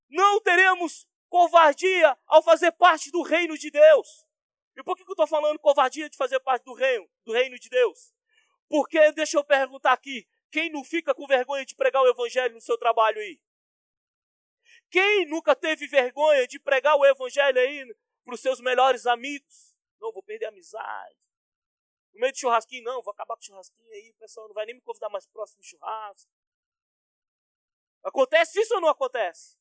Não 0.08 0.40
teremos 0.40 1.06
covardia 1.28 2.16
ao 2.26 2.42
fazer 2.42 2.72
parte 2.72 3.10
do 3.10 3.22
reino 3.22 3.56
de 3.56 3.70
Deus. 3.70 4.26
E 4.76 4.82
por 4.82 4.96
que 4.96 5.02
eu 5.02 5.12
estou 5.12 5.26
falando 5.26 5.58
covardia 5.58 6.08
de 6.08 6.16
fazer 6.16 6.38
parte 6.40 6.64
do 6.64 6.74
reino, 6.74 7.08
do 7.24 7.32
reino 7.32 7.58
de 7.58 7.68
Deus? 7.68 8.12
Porque, 8.68 9.12
deixa 9.12 9.36
eu 9.36 9.44
perguntar 9.44 9.92
aqui, 9.92 10.26
quem 10.50 10.70
não 10.70 10.84
fica 10.84 11.14
com 11.14 11.26
vergonha 11.26 11.64
de 11.64 11.74
pregar 11.74 12.02
o 12.02 12.08
evangelho 12.08 12.54
no 12.54 12.60
seu 12.60 12.78
trabalho 12.78 13.18
aí? 13.18 13.40
Quem 14.90 15.26
nunca 15.26 15.56
teve 15.56 15.86
vergonha 15.86 16.46
de 16.46 16.58
pregar 16.58 16.96
o 16.96 17.04
evangelho 17.04 17.58
aí 17.58 17.94
para 18.24 18.34
os 18.34 18.40
seus 18.40 18.60
melhores 18.60 19.06
amigos? 19.06 19.71
Não, 20.02 20.12
vou 20.12 20.22
perder 20.22 20.46
a 20.46 20.48
amizade. 20.48 21.16
No 22.12 22.20
meio 22.20 22.32
do 22.32 22.38
churrasquinho, 22.38 22.82
não, 22.82 23.00
vou 23.00 23.12
acabar 23.12 23.36
com 23.36 23.40
o 23.40 23.44
churrasquinho 23.44 23.90
aí, 23.92 24.10
o 24.10 24.18
pessoal 24.18 24.48
não 24.48 24.54
vai 24.54 24.66
nem 24.66 24.74
me 24.74 24.82
convidar 24.82 25.08
mais 25.08 25.26
próximo 25.26 25.62
churrasco. 25.62 26.30
Acontece 28.02 28.60
isso 28.60 28.74
ou 28.74 28.80
não 28.80 28.88
acontece? 28.88 29.56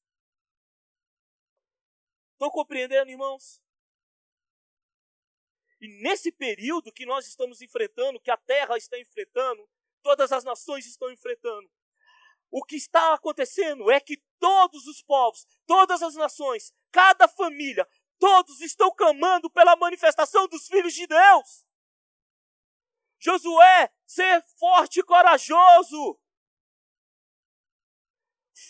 Estão 2.33 2.49
compreendendo, 2.49 3.11
irmãos? 3.11 3.61
E 5.79 5.87
nesse 6.01 6.31
período 6.31 6.91
que 6.91 7.05
nós 7.05 7.27
estamos 7.27 7.61
enfrentando, 7.61 8.19
que 8.19 8.31
a 8.31 8.37
terra 8.37 8.77
está 8.77 8.99
enfrentando, 8.99 9.69
todas 10.01 10.31
as 10.31 10.43
nações 10.43 10.85
estão 10.87 11.11
enfrentando, 11.11 11.71
o 12.49 12.63
que 12.63 12.75
está 12.75 13.13
acontecendo 13.13 13.89
é 13.89 13.99
que 13.99 14.21
todos 14.39 14.85
os 14.87 15.01
povos, 15.01 15.45
todas 15.65 16.01
as 16.01 16.15
nações, 16.15 16.73
cada 16.91 17.27
família, 17.27 17.87
todos 18.21 18.61
estão 18.61 18.93
clamando 18.93 19.49
pela 19.49 19.75
manifestação 19.75 20.47
dos 20.47 20.67
filhos 20.67 20.93
de 20.93 21.07
Deus. 21.07 21.65
Josué, 23.17 23.91
ser 24.05 24.43
forte 24.59 24.99
e 24.99 25.03
corajoso. 25.03 26.19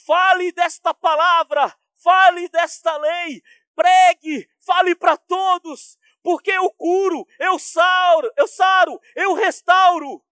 Fale 0.06 0.54
desta 0.54 0.94
palavra, 0.94 1.78
fale 2.02 2.48
desta 2.48 2.96
lei, 2.96 3.44
pregue, 3.76 4.50
fale 4.66 4.96
para 4.96 5.18
todos, 5.18 6.00
porque 6.24 6.52
eu 6.52 6.72
curo, 6.72 7.28
eu 7.38 7.60
saro, 7.60 8.32
eu 8.38 8.48
saro, 8.48 9.02
eu 9.18 9.34
restauro. 9.34 10.26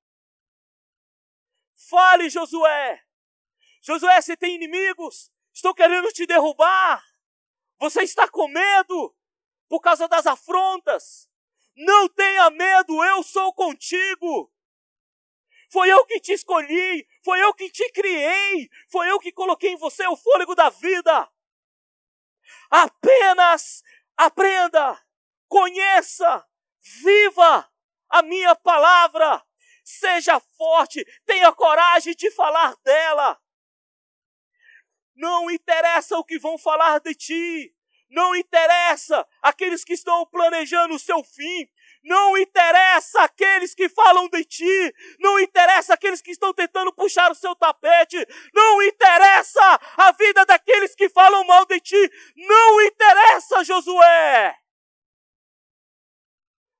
Fale, 1.75 2.29
Josué. 2.29 3.03
Josué, 3.81 4.21
você 4.21 4.37
tem 4.37 4.55
inimigos, 4.55 5.29
estão 5.53 5.73
querendo 5.73 6.09
te 6.13 6.25
derrubar. 6.25 7.08
Você 7.79 8.03
está 8.03 8.27
com 8.27 8.47
medo 8.47 9.15
por 9.69 9.79
causa 9.79 10.07
das 10.07 10.27
afrontas. 10.27 11.29
Não 11.75 12.09
tenha 12.09 12.49
medo, 12.49 13.03
eu 13.03 13.23
sou 13.23 13.53
contigo. 13.53 14.51
Foi 15.71 15.89
eu 15.89 16.05
que 16.05 16.19
te 16.19 16.33
escolhi, 16.33 17.07
foi 17.23 17.41
eu 17.41 17.53
que 17.53 17.69
te 17.69 17.89
criei, 17.91 18.69
foi 18.91 19.09
eu 19.09 19.19
que 19.19 19.31
coloquei 19.31 19.71
em 19.71 19.77
você 19.77 20.05
o 20.07 20.17
fôlego 20.17 20.55
da 20.55 20.69
vida. 20.69 21.29
Apenas 22.69 23.83
aprenda, 24.17 24.99
conheça, 25.47 26.45
viva 26.81 27.71
a 28.09 28.21
minha 28.23 28.55
palavra. 28.55 29.45
Seja 29.83 30.39
forte, 30.39 31.05
tenha 31.25 31.51
coragem 31.53 32.13
de 32.13 32.29
falar 32.31 32.75
dela. 32.83 33.39
Não 35.19 35.51
interessa 35.51 36.17
o 36.17 36.23
que 36.23 36.39
vão 36.39 36.57
falar 36.57 36.99
de 37.01 37.13
ti. 37.13 37.75
Não 38.09 38.33
interessa 38.33 39.27
aqueles 39.41 39.83
que 39.83 39.91
estão 39.91 40.25
planejando 40.25 40.95
o 40.95 40.99
seu 40.99 41.21
fim. 41.25 41.69
Não 42.01 42.37
interessa 42.37 43.23
aqueles 43.23 43.75
que 43.75 43.89
falam 43.89 44.29
de 44.29 44.45
ti. 44.45 44.95
Não 45.19 45.37
interessa 45.37 45.93
aqueles 45.93 46.21
que 46.21 46.31
estão 46.31 46.53
tentando 46.53 46.93
puxar 46.93 47.29
o 47.29 47.35
seu 47.35 47.53
tapete. 47.53 48.25
Não 48.53 48.81
interessa 48.81 49.79
a 49.97 50.13
vida 50.13 50.45
daqueles 50.45 50.95
que 50.95 51.09
falam 51.09 51.43
mal 51.43 51.65
de 51.65 51.81
ti. 51.81 52.11
Não 52.37 52.81
interessa, 52.83 53.61
Josué. 53.65 54.55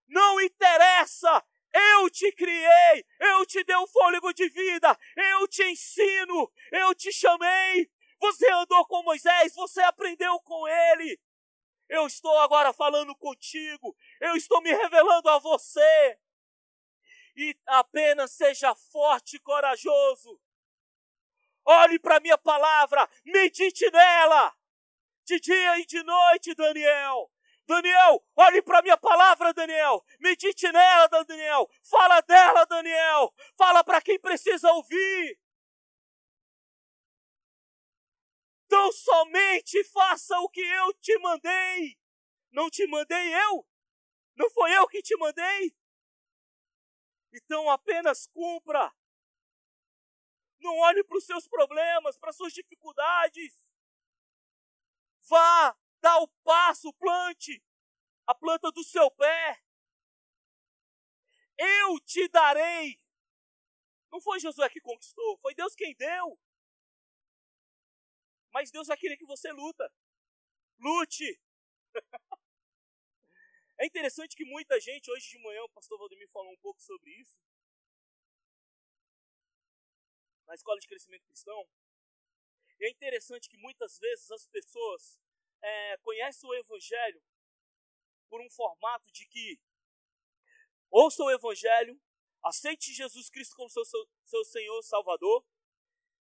Não 0.07 0.39
interessa. 0.39 1.43
Eu 1.73 2.09
te 2.09 2.31
criei, 2.31 3.05
eu 3.19 3.45
te 3.45 3.63
dei 3.63 3.75
um 3.75 3.85
fôlego 3.85 4.33
de 4.33 4.49
vida, 4.49 4.97
eu 5.15 5.47
te 5.47 5.63
ensino, 5.65 6.51
eu 6.71 6.95
te 6.95 7.11
chamei, 7.11 7.87
você 8.19 8.49
andou 8.51 8.85
com 8.85 9.03
Moisés, 9.03 9.53
você 9.55 9.81
aprendeu 9.81 10.39
com 10.41 10.67
ele. 10.67 11.19
Eu 11.87 12.05
estou 12.05 12.37
agora 12.39 12.71
falando 12.71 13.15
contigo, 13.15 13.95
eu 14.21 14.35
estou 14.35 14.61
me 14.61 14.71
revelando 14.71 15.29
a 15.29 15.39
você. 15.39 16.19
E 17.35 17.57
apenas 17.65 18.31
seja 18.31 18.75
forte 18.75 19.37
e 19.37 19.39
corajoso. 19.39 20.39
Olhe 21.65 21.99
para 21.99 22.17
a 22.17 22.19
minha 22.19 22.37
palavra, 22.37 23.09
medite 23.25 23.89
nela, 23.91 24.55
de 25.25 25.39
dia 25.39 25.79
e 25.79 25.85
de 25.85 26.03
noite, 26.03 26.53
Daniel. 26.55 27.31
Daniel, 27.69 28.23
olhe 28.35 28.63
para 28.63 28.79
a 28.79 28.81
minha 28.81 28.97
palavra, 28.97 29.53
Daniel. 29.53 30.03
Medite 30.19 30.71
nela, 30.71 31.07
Daniel. 31.07 31.69
Fala 31.83 32.19
dela, 32.21 32.65
Daniel. 32.65 33.31
Fala 33.55 33.83
para 33.83 34.01
quem 34.01 34.19
precisa 34.19 34.71
ouvir. 34.73 35.39
Então 38.69 38.91
somente 38.91 39.83
faça 39.85 40.39
o 40.41 40.47
que 40.47 40.61
eu 40.61 40.93
te 40.93 41.17
mandei. 41.17 41.99
Não 42.51 42.69
te 42.69 42.85
mandei 42.85 43.33
eu? 43.33 43.67
Não 44.35 44.47
foi 44.51 44.71
eu 44.77 44.87
que 44.87 45.01
te 45.01 45.17
mandei? 45.17 45.75
Então 47.33 47.67
apenas 47.67 48.27
cumpra. 48.27 48.95
Não 50.59 50.77
olhe 50.77 51.03
para 51.03 51.17
os 51.17 51.25
seus 51.25 51.47
problemas, 51.47 52.15
para 52.15 52.29
as 52.29 52.35
suas 52.35 52.53
dificuldades. 52.53 53.67
Vá, 55.27 55.75
dá 55.99 56.19
o 56.19 56.27
passo, 56.43 56.93
plante 56.93 57.63
a 58.27 58.35
planta 58.35 58.71
do 58.71 58.83
seu 58.83 59.09
pé. 59.09 59.63
Eu 61.57 61.99
te 62.01 62.27
darei. 62.27 63.01
Não 64.11 64.21
foi 64.21 64.39
Josué 64.39 64.69
que 64.69 64.79
conquistou, 64.79 65.39
foi 65.39 65.55
Deus 65.55 65.73
quem 65.73 65.95
deu. 65.95 66.39
Mas 68.51 68.71
Deus 68.71 68.87
vai 68.87 68.97
querer 68.97 69.17
que 69.17 69.25
você 69.25 69.51
luta. 69.51 69.91
Lute! 70.79 71.41
é 73.79 73.85
interessante 73.85 74.35
que 74.35 74.45
muita 74.45 74.79
gente, 74.79 75.11
hoje 75.11 75.29
de 75.29 75.39
manhã, 75.39 75.63
o 75.63 75.69
pastor 75.69 75.97
Valdemir 75.97 76.29
falou 76.29 76.51
um 76.51 76.57
pouco 76.57 76.81
sobre 76.81 77.11
isso. 77.11 77.39
Na 80.45 80.55
escola 80.55 80.79
de 80.79 80.87
crescimento 80.87 81.25
cristão. 81.25 81.69
E 82.79 82.85
é 82.85 82.89
interessante 82.89 83.49
que 83.49 83.57
muitas 83.57 83.99
vezes 83.99 84.31
as 84.31 84.47
pessoas 84.47 85.19
é, 85.61 85.97
conhecem 85.97 86.49
o 86.49 86.53
Evangelho 86.55 87.21
por 88.29 88.41
um 88.41 88.49
formato 88.49 89.11
de 89.11 89.27
que 89.27 89.59
ouça 90.89 91.23
o 91.23 91.31
Evangelho, 91.31 91.99
aceite 92.43 92.93
Jesus 92.93 93.29
Cristo 93.29 93.55
como 93.55 93.69
seu, 93.69 93.83
seu, 93.83 94.09
seu 94.25 94.45
Senhor 94.45 94.81
Salvador, 94.83 95.45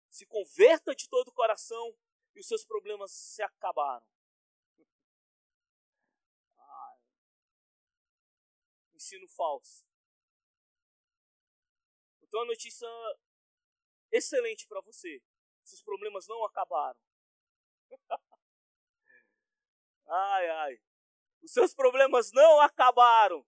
se 0.09 0.25
converta 0.27 0.95
de 0.95 1.09
todo 1.09 1.29
o 1.29 1.33
coração 1.33 1.95
e 2.37 2.41
os 2.41 2.47
seus 2.47 2.65
problemas 2.65 3.11
se 3.11 3.43
acabaram. 3.43 4.07
Ensino 8.95 9.27
falso. 9.29 9.85
Então 12.23 12.43
a 12.43 12.45
notícia 12.45 12.87
excelente 14.13 14.69
para 14.69 14.81
você. 14.83 15.21
Seus 15.65 15.83
problemas 15.83 16.29
não 16.29 16.45
acabaram. 16.45 17.01
ai, 20.07 20.51
ai. 20.51 20.81
Os 21.43 21.53
seus 21.53 21.75
problemas 21.75 22.31
não 22.33 22.61
acabaram. 22.61 23.45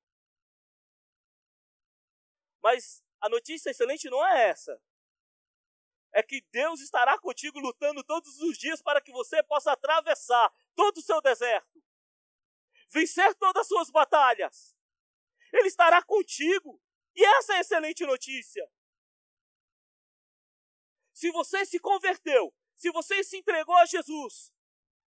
Mas 2.62 3.05
a 3.20 3.29
notícia 3.29 3.70
excelente 3.70 4.09
não 4.09 4.27
é 4.27 4.48
essa. 4.48 4.81
É 6.12 6.22
que 6.22 6.40
Deus 6.50 6.80
estará 6.80 7.18
contigo 7.18 7.58
lutando 7.60 8.02
todos 8.02 8.40
os 8.40 8.56
dias 8.56 8.80
para 8.80 9.00
que 9.00 9.12
você 9.12 9.42
possa 9.42 9.72
atravessar 9.72 10.52
todo 10.74 10.98
o 10.98 11.02
seu 11.02 11.20
deserto, 11.20 11.82
vencer 12.88 13.34
todas 13.34 13.62
as 13.62 13.68
suas 13.68 13.90
batalhas. 13.90 14.76
Ele 15.52 15.68
estará 15.68 16.02
contigo. 16.02 16.80
E 17.14 17.24
essa 17.24 17.54
é 17.54 17.56
a 17.56 17.60
excelente 17.60 18.04
notícia. 18.06 18.70
Se 21.12 21.30
você 21.30 21.66
se 21.66 21.78
converteu, 21.80 22.54
se 22.74 22.90
você 22.92 23.24
se 23.24 23.36
entregou 23.36 23.76
a 23.76 23.86
Jesus, 23.86 24.52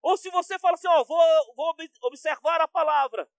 ou 0.02 0.16
se 0.16 0.28
você 0.30 0.58
fala 0.58 0.74
assim, 0.74 0.88
ó, 0.88 1.04
vou, 1.04 1.54
vou 1.54 1.74
observar 2.02 2.60
a 2.60 2.68
palavra, 2.68 3.30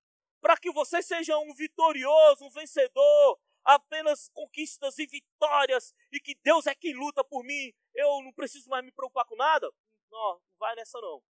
para 0.42 0.58
que 0.58 0.72
você 0.72 1.02
seja 1.02 1.38
um 1.38 1.54
vitorioso, 1.54 2.46
um 2.46 2.50
vencedor, 2.50 3.40
apenas 3.64 4.30
conquistas 4.30 4.98
e 4.98 5.06
vitórias, 5.06 5.94
e 6.12 6.20
que 6.20 6.36
Deus 6.44 6.68
é 6.68 6.76
quem 6.76 6.94
luta 6.94 7.24
por 7.24 7.44
mim, 7.44 7.74
eu 7.94 8.22
não 8.24 8.34
preciso 8.34 8.70
mais 8.70 8.84
me 8.84 8.92
preocupar 8.92 9.26
com 9.26 9.36
nada. 9.36 9.72
Não, 10.12 10.34
não 10.34 10.58
vai 10.60 10.76
nessa 10.76 11.00
não. 11.00 11.24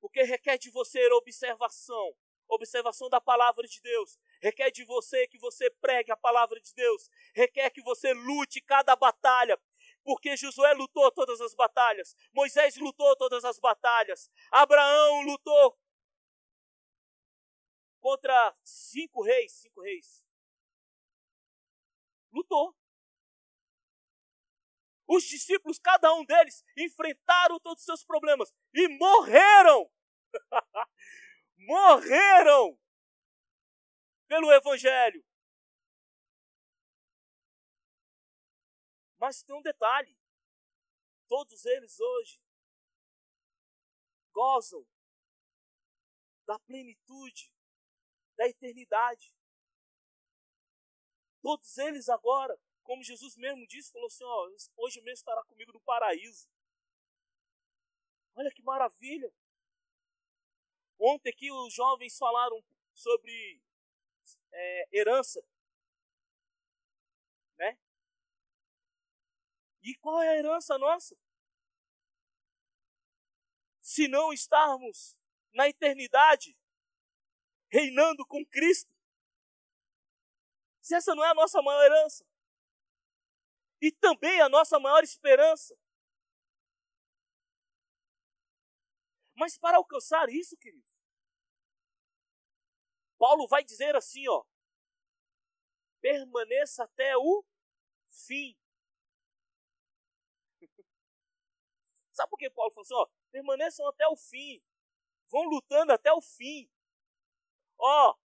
Porque 0.00 0.22
requer 0.22 0.58
de 0.58 0.70
você 0.70 1.04
observação, 1.12 2.14
observação 2.48 3.08
da 3.08 3.20
palavra 3.20 3.66
de 3.66 3.80
Deus. 3.80 4.18
Requer 4.40 4.70
de 4.70 4.84
você 4.84 5.26
que 5.26 5.38
você 5.38 5.70
pregue 5.70 6.12
a 6.12 6.16
palavra 6.16 6.60
de 6.60 6.72
Deus. 6.74 7.10
Requer 7.34 7.70
que 7.70 7.82
você 7.82 8.12
lute 8.12 8.60
cada 8.60 8.94
batalha. 8.94 9.60
Porque 10.04 10.36
Josué 10.36 10.72
lutou 10.74 11.10
todas 11.10 11.40
as 11.40 11.54
batalhas. 11.54 12.14
Moisés 12.32 12.76
lutou 12.76 13.16
todas 13.16 13.44
as 13.44 13.58
batalhas. 13.58 14.30
Abraão 14.50 15.22
lutou 15.22 15.76
contra 18.00 18.56
cinco 18.62 19.22
reis. 19.22 19.52
Cinco 19.52 19.82
reis. 19.82 20.25
Lutou. 22.36 22.76
Os 25.08 25.24
discípulos, 25.24 25.78
cada 25.78 26.12
um 26.12 26.24
deles, 26.24 26.62
enfrentaram 26.76 27.58
todos 27.60 27.80
os 27.80 27.86
seus 27.86 28.04
problemas 28.04 28.52
e 28.74 28.88
morreram. 28.88 29.90
morreram 31.56 32.78
pelo 34.28 34.52
Evangelho. 34.52 35.24
Mas 39.18 39.42
tem 39.42 39.56
um 39.56 39.62
detalhe: 39.62 40.14
todos 41.28 41.64
eles 41.64 41.98
hoje 41.98 42.40
gozam 44.32 44.86
da 46.44 46.58
plenitude, 46.58 47.50
da 48.36 48.46
eternidade. 48.46 49.34
Todos 51.46 51.78
eles 51.78 52.08
agora, 52.08 52.58
como 52.82 53.04
Jesus 53.04 53.36
mesmo 53.36 53.64
disse, 53.68 53.92
falou 53.92 54.08
assim: 54.08 54.24
ó, 54.24 54.48
hoje 54.78 55.00
mesmo 55.02 55.12
estará 55.12 55.44
comigo 55.44 55.72
no 55.72 55.80
paraíso. 55.82 56.50
Olha 58.34 58.50
que 58.50 58.60
maravilha! 58.62 59.32
Ontem 60.98 61.30
aqui 61.30 61.52
os 61.52 61.72
jovens 61.72 62.18
falaram 62.18 62.60
sobre 62.92 63.62
é, 64.50 64.88
herança. 64.90 65.40
Né? 67.56 67.78
E 69.84 69.94
qual 69.98 70.20
é 70.20 70.30
a 70.30 70.38
herança 70.38 70.76
nossa? 70.76 71.16
Se 73.80 74.08
não 74.08 74.32
estarmos 74.32 75.16
na 75.52 75.68
eternidade, 75.68 76.58
reinando 77.68 78.26
com 78.26 78.44
Cristo. 78.44 78.95
Se 80.86 80.94
essa 80.94 81.16
não 81.16 81.24
é 81.24 81.30
a 81.30 81.34
nossa 81.34 81.60
maior 81.60 81.82
herança. 81.84 82.24
E 83.82 83.90
também 83.90 84.40
a 84.40 84.48
nossa 84.48 84.78
maior 84.78 85.02
esperança. 85.02 85.76
Mas 89.34 89.58
para 89.58 89.78
alcançar 89.78 90.28
isso, 90.28 90.56
querido, 90.56 90.86
Paulo 93.18 93.48
vai 93.48 93.64
dizer 93.64 93.96
assim, 93.96 94.28
ó: 94.28 94.44
permaneça 96.00 96.84
até 96.84 97.16
o 97.16 97.44
fim. 98.08 98.56
Sabe 102.12 102.30
por 102.30 102.38
que 102.38 102.48
Paulo 102.48 102.70
falou 102.70 102.84
assim, 102.84 102.94
ó? 102.94 103.08
Permaneçam 103.32 103.88
até 103.88 104.06
o 104.06 104.16
fim. 104.16 104.62
Vão 105.30 105.42
lutando 105.48 105.92
até 105.92 106.12
o 106.12 106.20
fim. 106.20 106.70
Ó, 107.76 108.16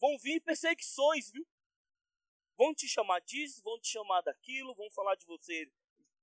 vão 0.00 0.18
vir 0.18 0.40
perseguições, 0.40 1.30
viu? 1.30 1.46
Vão 2.58 2.74
te 2.74 2.88
chamar 2.88 3.20
disso, 3.20 3.62
vão 3.62 3.78
te 3.78 3.88
chamar 3.88 4.20
daquilo, 4.20 4.74
vão 4.74 4.90
falar 4.90 5.14
de 5.14 5.24
você 5.24 5.70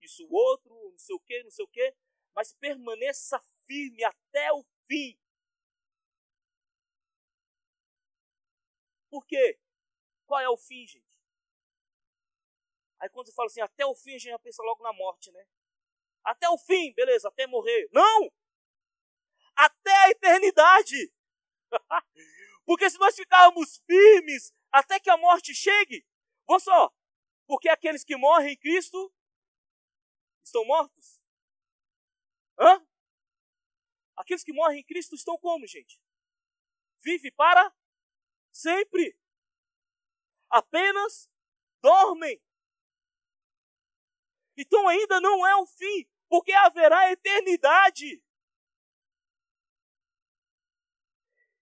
isso 0.02 0.28
outro, 0.30 0.70
não 0.92 0.98
sei 0.98 1.16
o 1.16 1.20
que, 1.20 1.44
não 1.44 1.50
sei 1.50 1.64
o 1.64 1.68
que, 1.68 1.96
mas 2.36 2.54
permaneça 2.54 3.40
firme 3.66 4.04
até 4.04 4.52
o 4.52 4.64
fim. 4.86 5.18
Por 9.10 9.26
quê? 9.26 9.58
Qual 10.28 10.42
é 10.42 10.50
o 10.50 10.58
fim, 10.58 10.86
gente? 10.86 11.06
Aí 13.00 13.10
quando 13.10 13.28
você 13.28 13.34
fala 13.34 13.48
assim, 13.48 13.62
até 13.62 13.86
o 13.86 13.96
fim, 13.96 14.12
a 14.16 14.20
gente 14.20 14.32
já 14.32 14.40
pensa 14.40 14.62
logo 14.62 14.84
na 14.84 14.92
morte, 14.92 15.32
né? 15.32 15.48
Até 16.22 16.50
o 16.50 16.58
fim, 16.58 16.94
beleza, 16.94 17.30
até 17.30 17.48
morrer. 17.48 17.88
Não! 17.94 18.30
Até 19.56 19.92
a 19.92 20.10
eternidade! 20.10 21.14
porque 22.66 22.90
se 22.90 22.98
nós 23.00 23.16
ficarmos 23.16 23.82
firmes 23.86 24.54
até 24.72 25.00
que 25.00 25.10
a 25.10 25.18
morte 25.18 25.54
chegue, 25.54 26.06
vou 26.48 26.60
só, 26.60 26.94
porque 27.48 27.70
aqueles 27.70 28.04
que 28.04 28.16
morrem 28.16 28.54
em 28.54 28.58
Cristo 28.58 29.14
estão 30.44 30.66
mortos. 30.66 31.22
Hã? 32.60 32.86
Aqueles 34.16 34.44
que 34.44 34.54
morrem 34.54 34.80
em 34.80 34.84
Cristo 34.84 35.16
estão 35.16 35.38
como, 35.38 35.68
gente? 35.68 36.02
Vive 37.02 37.32
para 37.32 37.74
sempre. 38.52 39.18
Apenas 40.50 41.30
dormem. 41.82 42.42
Então 44.58 44.88
ainda 44.88 45.20
não 45.20 45.46
é 45.46 45.56
o 45.58 45.66
fim, 45.66 46.10
porque 46.30 46.54
haverá 46.54 47.12
eternidade. 47.12 48.24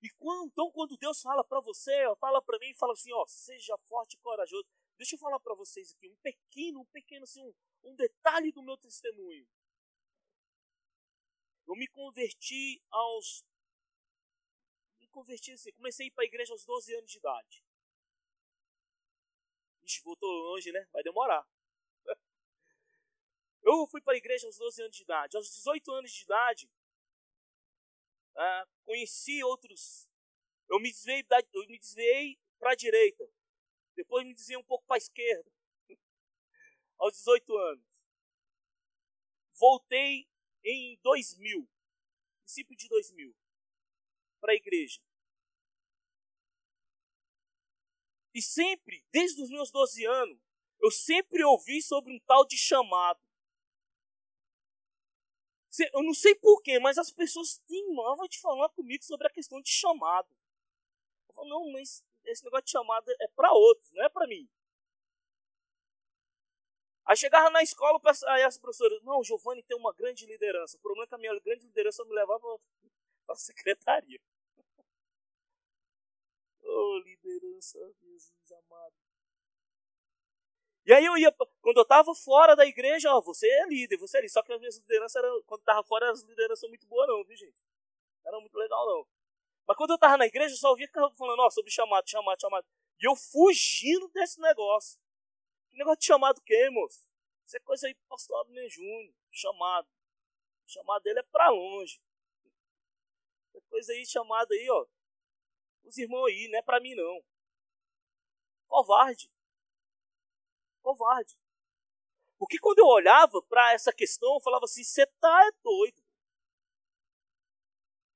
E 0.04 0.10
quando, 0.20 0.48
então 0.48 0.70
quando 0.72 0.98
Deus 0.98 1.22
fala 1.22 1.46
para 1.46 1.62
você, 1.62 1.94
fala 2.20 2.42
para 2.42 2.60
mim, 2.60 2.74
fala 2.74 2.92
assim, 2.92 3.14
ó, 3.14 3.26
seja 3.26 3.78
forte 3.88 4.16
e 4.16 4.20
corajoso. 4.20 4.68
Deixa 4.98 5.16
eu 5.16 5.20
falar 5.20 5.40
para 5.40 5.56
vocês 5.56 5.94
aqui 5.94 6.10
um 6.10 6.16
pequeno, 6.18 6.82
um 6.82 6.86
pequeno 6.88 7.24
assim, 7.24 7.42
um, 7.42 7.54
um 7.86 7.96
detalhe 7.96 8.52
do 8.52 8.62
meu 8.62 8.78
testemunho. 8.78 9.48
Eu 11.66 11.76
me 11.76 11.88
converti 11.88 12.84
aos. 12.92 13.46
Me 15.00 15.08
converti 15.08 15.54
assim, 15.54 15.72
comecei 15.72 16.06
a 16.06 16.08
ir 16.08 16.12
para 16.12 16.26
a 16.26 16.28
igreja 16.28 16.52
aos 16.52 16.66
12 16.66 16.94
anos 16.96 17.10
de 17.10 17.18
idade. 17.20 17.66
Ixi, 19.84 20.02
voltou 20.04 20.30
longe, 20.30 20.70
né? 20.74 20.86
Vai 20.92 21.02
demorar. 21.02 21.48
Eu 23.64 23.88
fui 23.88 24.02
para 24.02 24.16
a 24.16 24.18
igreja 24.18 24.48
aos 24.48 24.58
12 24.58 24.82
anos 24.82 24.98
de 24.98 25.04
idade. 25.04 25.38
Aos 25.38 25.50
18 25.50 25.92
anos 25.94 26.12
de 26.12 26.24
idade, 26.24 26.70
ah, 28.36 28.68
conheci 28.86 29.44
outros. 29.44 30.08
Eu 30.70 30.80
me 30.80 30.92
desviei, 30.92 32.40
para 32.60 32.72
a 32.72 32.76
direita. 32.76 33.30
Depois 33.96 34.26
me 34.26 34.34
desviei 34.34 34.58
um 34.58 34.64
pouco 34.64 34.86
para 34.86 34.96
a 34.96 34.98
esquerda. 34.98 35.52
aos 36.98 37.14
18 37.14 37.58
anos. 37.58 37.86
Voltei 39.56 40.28
em 40.64 40.98
2000, 41.04 41.70
princípio 42.44 42.76
de 42.76 42.88
2000, 42.88 43.36
para 44.40 44.54
a 44.54 44.56
igreja. 44.56 45.02
E 48.34 48.42
sempre, 48.42 49.06
desde 49.12 49.42
os 49.42 49.50
meus 49.50 49.70
12 49.70 50.06
anos, 50.06 50.40
eu 50.82 50.90
sempre 50.90 51.44
ouvi 51.44 51.82
sobre 51.82 52.14
um 52.14 52.20
tal 52.22 52.46
de 52.48 52.58
chamado. 52.58 53.22
Eu 55.92 56.04
não 56.04 56.14
sei 56.14 56.36
porquê, 56.36 56.78
mas 56.80 56.98
as 56.98 57.12
pessoas 57.12 57.58
teimavam 57.68 58.28
de 58.28 58.40
falar 58.40 58.70
comigo 58.70 59.04
sobre 59.04 59.28
a 59.28 59.32
questão 59.32 59.60
de 59.60 59.70
chamado. 59.70 60.30
Eu 61.28 61.34
falo, 61.34 61.50
não, 61.50 61.72
mas 61.72 62.04
esse 62.26 62.44
negócio 62.44 62.66
de 62.66 62.72
chamado 62.72 63.10
é 63.20 63.28
para 63.30 63.52
outros, 63.52 63.92
não 63.92 64.04
é 64.04 64.10
para 64.10 64.28
mim. 64.28 64.48
Aí 67.06 67.18
chegava 67.18 67.50
na 67.50 67.62
escola, 67.62 68.00
aí 68.28 68.44
as 68.44 68.58
professoras, 68.58 69.02
não, 69.04 69.24
Giovanni 69.24 69.64
tem 69.64 69.76
uma 69.76 69.94
grande 69.94 70.26
liderança. 70.26 70.78
O 70.78 70.80
problema 70.80 71.06
é 71.06 71.08
que 71.08 71.16
a 71.16 71.18
minha 71.18 71.40
grande 71.40 71.66
liderança 71.66 72.06
me 72.06 72.14
levava 72.14 72.60
para 73.26 73.34
a 73.34 73.36
secretaria. 73.36 74.22
oh, 76.64 77.00
liderança, 77.04 77.80
Jesus 78.00 78.52
amado. 78.52 79.03
E 80.86 80.92
aí 80.92 81.06
eu 81.06 81.18
ia, 81.18 81.32
quando 81.62 81.78
eu 81.78 81.84
estava 81.84 82.14
fora 82.14 82.56
da 82.56 82.66
igreja, 82.66 83.14
ó, 83.16 83.22
você 83.22 83.48
é 83.48 83.66
líder, 83.68 83.98
você 83.98 84.18
é 84.18 84.22
líder. 84.22 84.34
Só 84.34 84.44
que 84.44 84.52
as 84.52 84.60
minhas 84.60 84.78
lideranças 84.78 85.16
eram, 85.16 85.42
quando 85.44 85.62
estava 85.62 85.82
fora, 85.84 86.12
as 86.12 86.24
lideranças 86.24 86.60
são 86.60 86.70
muito 86.70 86.86
boas 86.88 87.08
não, 87.08 87.24
viu 87.24 87.38
gente? 87.38 87.56
Não 88.24 88.32
era 88.32 88.40
muito 88.42 88.58
legal 88.58 88.86
não. 88.86 89.08
Mas 89.66 89.78
quando 89.78 89.92
eu 89.92 89.96
estava 89.96 90.18
na 90.18 90.26
igreja, 90.26 90.54
eu 90.54 90.58
só 90.58 90.70
ouvia 90.72 90.90
falando, 90.92 91.40
ó, 91.40 91.50
sobre 91.50 91.72
chamado, 91.72 92.10
chamado, 92.10 92.40
chamado. 92.40 92.68
E 93.00 93.08
eu 93.08 93.16
fugindo 93.16 94.10
desse 94.10 94.42
negócio. 94.42 95.00
Que 95.70 95.78
negócio 95.78 96.00
de 96.00 96.06
chamado 96.06 96.42
que, 96.42 96.70
moço? 96.70 97.08
Isso 97.46 97.58
é 97.58 97.60
coisa 97.62 97.88
aí 97.88 97.96
pastor 98.10 98.42
Abner 98.42 98.70
Júnior, 98.70 99.14
chamado. 99.32 99.88
O 100.68 100.72
chamado 100.72 101.02
dele 101.04 101.20
é 101.20 101.24
para 101.24 101.50
longe. 101.50 102.02
É 103.56 103.62
coisa 103.70 103.94
aí 103.94 104.06
chamada 104.06 104.54
aí, 104.54 104.70
ó. 104.70 104.86
Os 105.86 105.98
irmãos 105.98 106.26
aí, 106.28 106.50
não 106.50 106.60
é 106.60 106.62
para 106.62 106.82
mim 106.82 106.94
não. 106.94 107.24
Covarde 108.68 109.33
covarde. 110.84 111.36
Porque 112.38 112.60
quando 112.60 112.80
eu 112.80 112.86
olhava 112.86 113.42
para 113.44 113.74
essa 113.74 113.94
questão, 113.94 114.36
eu 114.36 114.42
falava 114.42 114.66
assim: 114.66 114.84
você 114.84 115.08
tá 115.20 115.48
é 115.48 115.52
doido. 115.64 116.04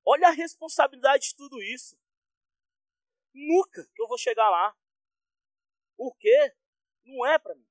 Olha 0.05 0.28
a 0.28 0.32
responsabilidade 0.32 1.30
de 1.30 1.36
tudo 1.36 1.61
isso. 1.63 1.97
Nunca 3.34 3.86
que 3.93 4.01
eu 4.01 4.07
vou 4.07 4.18
chegar 4.18 4.49
lá. 4.49 4.76
Por 5.95 6.15
quê? 6.18 6.55
Não 7.05 7.26
é 7.26 7.39
para 7.39 7.55
mim. 7.55 7.68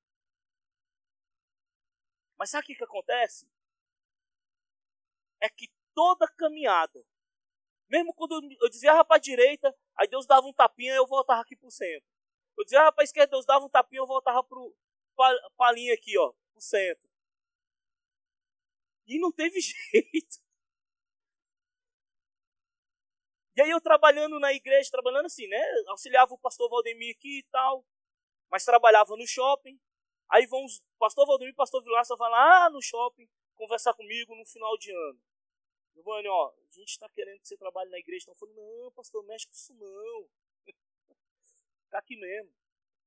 Mas 2.39 2.51
sabe 2.51 2.65
o 2.65 2.67
que, 2.67 2.75
que 2.75 2.85
acontece? 2.85 3.49
É 5.41 5.49
que 5.49 5.71
toda 5.95 6.29
caminhada, 6.29 7.05
mesmo 7.89 8.15
quando 8.15 8.43
eu 8.61 8.69
desviava 8.69 9.05
para 9.05 9.17
a 9.17 9.21
direita, 9.21 9.75
aí 9.97 10.09
Deus 10.09 10.27
dava 10.27 10.47
um 10.47 10.53
tapinha 10.53 10.93
e 10.93 10.97
eu 10.97 11.07
voltava 11.07 11.41
aqui 11.41 11.57
para 11.57 11.69
o 11.69 11.71
centro. 11.71 12.09
Eu 12.57 12.65
desviava 12.65 12.93
para 12.93 13.03
a 13.03 13.05
esquerda, 13.05 13.31
Deus 13.31 13.47
dava 13.47 13.65
um 13.65 13.71
tapinha 13.71 14.01
e 14.01 14.03
eu 14.03 14.07
voltava 14.07 14.43
para 14.45 14.59
palinha 15.57 15.95
aqui, 15.95 16.17
ó, 16.19 16.33
no 16.55 16.61
centro. 16.61 17.09
E 19.07 19.19
não 19.19 19.33
teve 19.33 19.61
jeito. 19.61 20.47
E 23.57 23.63
aí 23.63 23.71
eu 23.71 23.81
trabalhando 23.81 24.39
na 24.39 24.53
igreja, 24.53 24.91
trabalhando 24.91 25.27
assim, 25.27 25.47
né? 25.47 25.59
Auxiliava 25.89 26.35
o 26.35 26.39
pastor 26.39 26.69
Valdemir 26.69 27.17
aqui 27.17 27.39
e 27.39 27.43
tal. 27.45 27.87
Mas 28.51 28.65
trabalhava 28.65 29.17
no 29.17 29.27
shopping. 29.27 29.81
Aí 30.29 30.47
vão 30.47 30.65
os 30.65 30.83
pastor 30.99 31.27
Valdemir 31.27 31.53
e 31.53 31.57
pastor 31.57 31.83
Vilaça 31.83 32.15
vai 32.17 32.31
lá 32.31 32.69
no 32.69 32.83
shopping 32.83 33.27
conversar 33.55 33.95
comigo 33.95 34.35
no 34.35 34.45
final 34.45 34.77
de 34.77 34.93
ano. 34.93 35.21
Giovanni, 35.95 36.29
ó, 36.29 36.51
a 36.51 36.71
gente 36.71 36.91
está 36.91 37.09
querendo 37.09 37.41
que 37.41 37.49
você 37.49 37.57
trabalhe 37.57 37.91
na 37.91 37.99
igreja. 37.99 38.25
Então 38.25 38.35
eu 38.35 38.39
falei, 38.39 38.55
não, 38.55 38.93
pastor, 38.93 39.25
mexe 39.25 39.47
com 39.47 39.55
isso 39.55 39.75
não. 39.75 40.29
Fica 40.65 41.97
aqui 41.99 42.17
mesmo. 42.17 42.53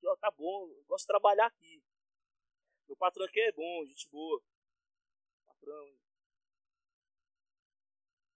Ó, 0.06 0.16
tá 0.18 0.32
bom, 0.32 0.68
eu 0.72 0.84
gosto 0.86 1.04
de 1.04 1.08
trabalhar 1.08 1.46
aqui. 1.46 1.84
Meu 2.90 2.98
patrão 2.98 3.24
aqui 3.24 3.40
é 3.40 3.52
bom, 3.52 3.86
gente 3.86 4.10
boa. 4.10 4.42
Patrão. 5.46 5.96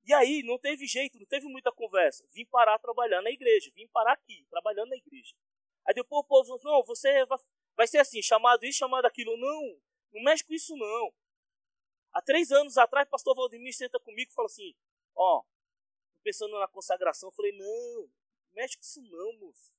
E 0.05 0.13
aí, 0.13 0.43
não 0.43 0.59
teve 0.59 0.85
jeito, 0.85 1.17
não 1.17 1.25
teve 1.25 1.47
muita 1.47 1.71
conversa. 1.71 2.23
Vim 2.31 2.45
parar 2.45 2.77
trabalhando 2.77 3.23
na 3.23 3.31
igreja, 3.31 3.71
vim 3.73 3.87
parar 3.87 4.13
aqui, 4.13 4.45
trabalhando 4.51 4.89
na 4.89 4.95
igreja. 4.95 5.33
Aí 5.87 5.95
depois 5.95 6.23
o 6.23 6.27
povo 6.27 6.59
falou, 6.59 6.77
não, 6.77 6.85
você 6.85 7.25
vai 7.75 7.87
ser 7.87 7.97
assim, 7.97 8.21
chamado 8.21 8.63
isso, 8.63 8.77
chamado 8.77 9.05
aquilo. 9.05 9.35
Não, 9.37 9.81
não 10.11 10.21
mexe 10.21 10.43
com 10.43 10.53
isso 10.53 10.77
não. 10.77 11.11
Há 12.11 12.21
três 12.21 12.51
anos 12.51 12.77
atrás, 12.77 13.07
o 13.07 13.09
pastor 13.09 13.35
Valdemir 13.35 13.75
senta 13.75 13.99
comigo 13.99 14.29
e 14.29 14.35
fala 14.35 14.45
assim, 14.45 14.75
ó, 15.15 15.43
pensando 16.21 16.59
na 16.59 16.67
consagração, 16.67 17.29
eu 17.29 17.33
falei, 17.33 17.53
não, 17.53 18.01
não 18.01 18.09
mexe 18.53 18.77
com 18.77 18.83
isso 18.83 19.01
não, 19.01 19.33
moço. 19.39 19.73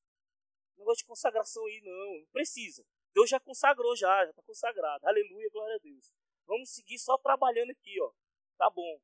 Negócio 0.77 1.05
de 1.05 1.07
consagração 1.07 1.64
aí, 1.66 1.81
não, 1.81 2.18
não 2.18 2.27
precisa. 2.33 2.85
Deus 3.15 3.31
já 3.31 3.39
consagrou, 3.39 3.97
já, 3.97 4.25
já 4.25 4.31
está 4.31 4.43
consagrado. 4.43 5.07
Aleluia, 5.07 5.49
glória 5.51 5.77
a 5.77 5.79
Deus. 5.79 6.12
Vamos 6.47 6.71
seguir 6.71 6.99
só 6.99 7.17
trabalhando 7.17 7.71
aqui, 7.71 8.01
ó. 8.01 8.12
Tá 8.59 8.69
bom. 8.69 9.01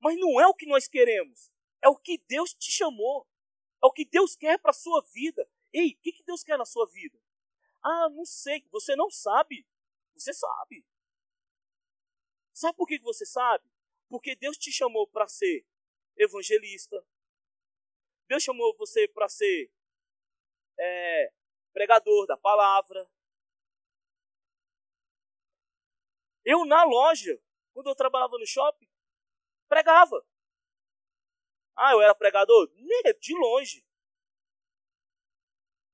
Mas 0.00 0.18
não 0.18 0.40
é 0.40 0.46
o 0.46 0.54
que 0.54 0.66
nós 0.66 0.88
queremos. 0.88 1.50
É 1.80 1.88
o 1.88 1.96
que 1.96 2.18
Deus 2.26 2.52
te 2.52 2.70
chamou. 2.72 3.26
É 3.82 3.86
o 3.86 3.92
que 3.92 4.04
Deus 4.04 4.34
quer 4.34 4.58
para 4.58 4.70
a 4.70 4.74
sua 4.74 5.00
vida. 5.12 5.48
Ei, 5.72 5.92
o 5.92 6.00
que, 6.00 6.12
que 6.12 6.24
Deus 6.24 6.42
quer 6.42 6.58
na 6.58 6.64
sua 6.64 6.86
vida? 6.86 7.18
Ah, 7.82 8.08
não 8.10 8.24
sei. 8.24 8.66
Você 8.72 8.96
não 8.96 9.10
sabe. 9.10 9.66
Você 10.14 10.32
sabe. 10.32 10.84
Sabe 12.52 12.76
por 12.76 12.86
que 12.86 12.98
você 12.98 13.24
sabe? 13.24 13.70
Porque 14.08 14.34
Deus 14.34 14.56
te 14.56 14.72
chamou 14.72 15.06
para 15.06 15.28
ser 15.28 15.64
evangelista. 16.16 17.06
Deus 18.26 18.42
chamou 18.42 18.74
você 18.76 19.06
para 19.06 19.28
ser 19.28 19.70
é, 20.78 21.32
pregador 21.76 22.26
da 22.26 22.38
palavra. 22.38 23.06
Eu, 26.42 26.64
na 26.64 26.84
loja, 26.84 27.38
quando 27.74 27.90
eu 27.90 27.94
trabalhava 27.94 28.38
no 28.38 28.46
shopping, 28.46 28.88
pregava. 29.68 30.26
Ah, 31.76 31.92
eu 31.92 32.00
era 32.00 32.14
pregador? 32.14 32.72
De 33.20 33.34
longe. 33.34 33.86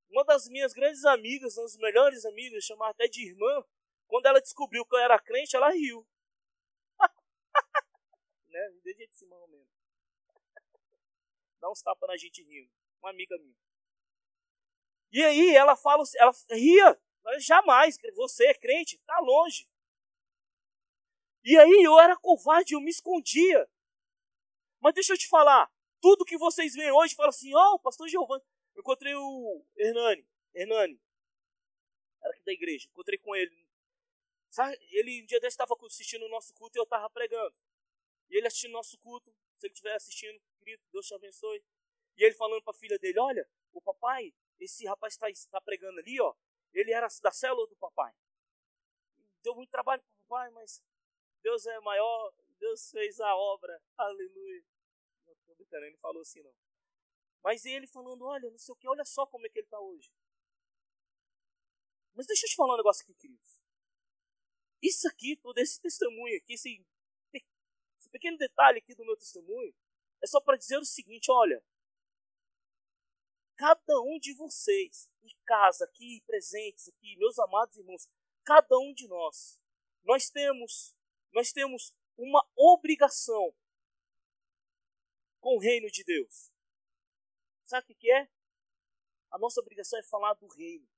Uma 0.09 0.25
das 0.25 0.47
minhas 0.47 0.73
grandes 0.73 1.05
amigas, 1.05 1.57
uma 1.57 1.65
das 1.65 1.77
melhores 1.77 2.25
amigas, 2.27 2.63
chamada 2.63 2.93
até 2.93 3.09
de 3.09 3.31
irmã, 3.31 3.65
quando 4.07 4.27
ela 4.27 4.41
descobriu 4.41 4.87
que 4.87 4.95
eu 4.95 5.01
era 5.01 5.19
crente, 5.19 5.57
ela 5.57 5.71
riu. 5.71 6.07
né? 8.47 8.71
De 8.85 8.95
jeito 8.95 9.19
de 9.19 9.27
mesmo. 9.27 9.69
Dá 11.59 11.69
uns 11.69 11.83
tapas 11.83 12.09
na 12.09 12.17
gente 12.17 12.41
rindo. 12.45 12.71
Uma 13.01 13.11
amiga 13.11 13.37
minha. 13.39 13.72
E 15.13 15.23
aí 15.23 15.55
ela 15.55 15.77
fala, 15.77 16.03
ela 16.17 16.33
ria, 16.51 16.99
jamais, 17.39 17.97
você 18.15 18.47
é 18.47 18.55
crente, 18.55 18.99
tá 19.07 19.19
longe. 19.21 19.69
E 21.45 21.57
aí 21.59 21.83
eu 21.83 22.01
era 22.01 22.17
covarde, 22.17 22.75
eu 22.75 22.81
me 22.81 22.91
escondia. 22.91 23.69
Mas 24.81 24.95
deixa 24.95 25.13
eu 25.13 25.19
te 25.19 25.29
falar, 25.29 25.71
tudo 26.01 26.25
que 26.25 26.39
vocês 26.39 26.75
veem 26.75 26.91
hoje, 26.91 27.15
fala 27.15 27.29
assim, 27.29 27.55
ó, 27.55 27.75
oh, 27.75 27.79
pastor 27.79 28.09
Giovanni. 28.09 28.43
Eu 28.75 28.81
encontrei 28.81 29.15
o 29.15 29.65
Hernani, 29.77 30.27
Hernani, 30.55 31.01
era 32.23 32.33
aqui 32.33 32.43
da 32.45 32.53
igreja, 32.53 32.89
encontrei 32.89 33.19
com 33.19 33.37
ele. 33.37 33.55
Sabe, 34.51 34.79
ele 34.91 35.23
um 35.23 35.27
dia 35.27 35.41
desse 35.41 35.55
estava 35.55 35.75
assistindo 35.87 36.25
o 36.25 36.29
nosso 36.29 36.55
culto 36.55 36.77
e 36.77 36.81
eu 36.81 36.85
estava 36.85 37.09
pregando. 37.11 37.55
E 38.31 38.37
ele 38.37 38.47
assistindo 38.47 38.71
o 38.71 38.75
nosso 38.75 38.99
culto, 38.99 39.31
se 39.59 39.67
ele 39.67 39.73
estiver 39.73 39.95
assistindo, 39.95 40.41
querido, 40.59 40.83
Deus 40.91 41.07
te 41.07 41.15
abençoe. 41.15 41.63
E 42.17 42.25
ele 42.25 42.35
falando 42.35 42.63
para 42.63 42.73
a 42.73 42.79
filha 42.79 42.99
dele, 42.99 43.19
olha, 43.19 43.49
o 43.73 43.81
papai, 43.81 44.33
esse 44.65 44.87
rapaz 44.87 45.15
está 45.15 45.27
tá 45.51 45.61
pregando 45.61 45.99
ali, 45.99 46.21
ó, 46.21 46.35
ele 46.73 46.93
era 46.93 47.09
da 47.23 47.31
célula 47.31 47.67
do 47.67 47.77
papai. 47.77 48.15
Deu 49.43 49.55
muito 49.55 49.71
trabalho 49.71 50.03
para 50.03 50.11
o 50.11 50.29
papai, 50.29 50.51
mas 50.51 50.83
Deus 51.43 51.67
é 51.67 51.81
maior, 51.81 52.33
Deus 52.59 52.91
fez 52.91 53.21
a 53.21 53.35
obra, 53.35 53.83
aleluia. 53.97 54.65
Não 55.27 55.35
estou 55.35 55.57
brincando, 55.57 55.87
ele 55.87 55.97
falou 55.99 56.23
assim 56.23 56.43
não. 56.43 56.55
Mas 57.43 57.65
ele 57.65 57.89
falando, 57.89 58.25
olha, 58.25 58.49
não 58.51 58.59
sei 58.59 58.73
o 58.73 58.77
que, 58.77 58.89
olha 58.89 59.05
só 59.05 59.27
como 59.27 59.47
é 59.47 59.51
que 59.51 59.59
ele 59.59 59.67
está 59.67 59.81
hoje. 59.81 60.13
Mas 62.15 62.27
deixa 62.27 62.47
eu 62.47 62.51
te 62.51 62.57
falar 62.57 62.75
um 62.75 62.77
negócio 62.77 63.03
aqui, 63.03 63.15
queridos. 63.15 63.61
Isso 64.81 65.09
aqui, 65.09 65.37
todo 65.37 65.59
esse 65.59 65.81
testemunho 65.81 66.37
aqui, 66.37 66.55
esse, 66.55 66.87
esse 67.99 68.11
pequeno 68.11 68.37
detalhe 68.37 68.79
aqui 68.79 68.95
do 68.95 69.05
meu 69.05 69.17
testemunho, 69.17 69.75
é 70.23 70.27
só 70.27 70.41
para 70.41 70.57
dizer 70.57 70.79
o 70.79 70.85
seguinte, 70.85 71.31
olha, 71.31 71.65
cada 73.63 74.01
um 74.01 74.19
de 74.19 74.35
vocês, 74.35 75.09
em 75.23 75.37
casa, 75.45 75.85
aqui, 75.85 76.21
presentes 76.27 76.89
aqui, 76.89 77.17
meus 77.17 77.39
amados 77.39 77.77
irmãos, 77.77 78.09
cada 78.43 78.77
um 78.77 78.93
de 78.93 79.07
nós, 79.07 79.57
nós 80.03 80.29
temos, 80.31 80.97
nós 81.33 81.53
temos 81.53 81.95
uma 82.17 82.45
obrigação 82.57 83.55
com 85.39 85.55
o 85.55 85.61
reino 85.61 85.89
de 85.93 86.03
Deus. 86.03 86.51
Sabe 87.65 87.93
o 87.93 87.97
que 87.97 88.11
é? 88.11 88.29
A 89.31 89.39
nossa 89.39 89.61
obrigação 89.61 89.97
é 89.97 90.03
falar 90.03 90.35
do 90.35 90.49
reino, 90.49 90.89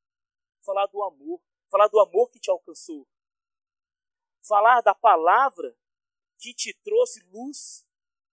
falar 0.64 0.86
do 0.86 1.02
amor, 1.02 1.42
falar 1.70 1.88
do 1.88 2.00
amor 2.00 2.30
que 2.30 2.40
te 2.40 2.50
alcançou, 2.50 3.06
falar 4.40 4.80
da 4.80 4.94
palavra 4.94 5.76
que 6.38 6.54
te 6.54 6.72
trouxe 6.82 7.20
luz, 7.24 7.86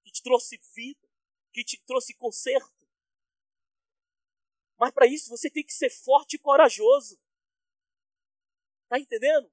que 0.05 0.11
te 0.13 0.23
trouxe 0.23 0.57
vida, 0.73 1.05
que 1.51 1.65
te 1.65 1.83
trouxe 1.83 2.13
conserto. 2.13 2.80
Mas 4.81 4.91
para 4.91 5.05
isso 5.05 5.29
você 5.29 5.47
tem 5.47 5.63
que 5.63 5.71
ser 5.71 5.91
forte 5.91 6.37
e 6.37 6.39
corajoso. 6.39 7.15
Tá 8.89 8.97
entendendo? 8.97 9.47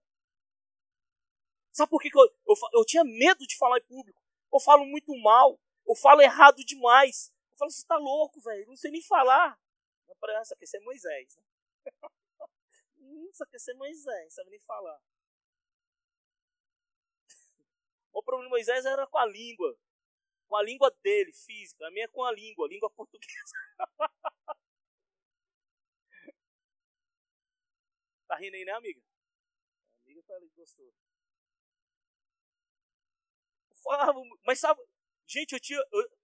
Sabe 1.71 1.91
por 1.91 2.01
que, 2.01 2.09
que 2.09 2.19
eu, 2.19 2.25
eu, 2.25 2.55
eu 2.73 2.85
tinha 2.87 3.05
medo 3.05 3.47
de 3.47 3.55
falar 3.59 3.77
em 3.77 3.85
público? 3.85 4.19
Eu 4.51 4.59
falo 4.59 4.87
muito 4.87 5.15
mal, 5.19 5.61
eu 5.87 5.95
falo 5.95 6.23
errado 6.23 6.65
demais. 6.65 7.31
Eu 7.51 7.59
falo, 7.59 7.71
você 7.71 7.85
tá 7.87 7.99
louco, 7.99 8.41
velho, 8.41 8.69
não 8.69 8.77
sei 8.77 8.91
nem 8.91 9.03
falar. 9.03 9.61
Isso 10.43 10.55
aqui 10.55 10.65
é 10.75 10.81
Moisés, 10.81 11.39
isso 13.31 13.45
aqui 13.45 13.57
é 13.71 13.75
Moisés, 13.75 14.35
sabe 14.35 14.49
nem 14.49 14.61
falar. 14.61 14.99
O 18.15 18.23
problema 18.23 18.47
de 18.47 18.51
Moisés 18.51 18.87
era 18.87 19.07
com 19.07 19.19
a 19.19 19.27
língua. 19.27 19.79
Com 20.49 20.57
a 20.57 20.63
língua 20.63 20.91
dele, 21.03 21.33
física. 21.35 21.87
A 21.87 21.91
minha 21.91 22.07
é 22.07 22.09
com 22.09 22.25
a 22.25 22.33
língua, 22.33 22.67
língua 22.67 22.91
portuguesa. 22.91 23.53
tá 28.29 28.37
rindo 28.37 28.55
aí, 28.55 28.65
né, 28.65 28.73
amiga? 28.73 29.01
A 29.97 30.05
amiga 30.05 30.23
tá 30.23 30.35
ali, 30.35 30.49
gostou. 30.55 30.87
Eu 33.71 33.77
falava, 33.77 34.21
mas 34.45 34.61
sabe, 34.61 34.81
gente, 35.27 35.53
eu 35.53 35.61
tinha. 35.61 35.81
Eu, 35.91 36.19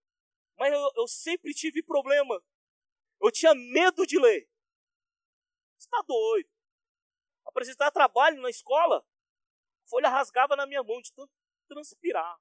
mas 0.56 0.72
eu, 0.72 0.90
eu 0.96 1.08
sempre 1.08 1.52
tive 1.54 1.82
problema. 1.82 2.40
Eu 3.20 3.32
tinha 3.32 3.54
medo 3.54 4.06
de 4.06 4.18
ler. 4.18 4.48
Você 5.78 5.88
tá 5.88 6.02
doido? 6.06 6.48
Apresentar 7.46 7.90
trabalho 7.90 8.40
na 8.40 8.50
escola, 8.50 9.04
folha 9.86 10.08
rasgava 10.08 10.56
na 10.56 10.66
minha 10.66 10.82
mão 10.82 11.00
de 11.00 11.12
tanto 11.12 11.32
transpirar. 11.68 12.38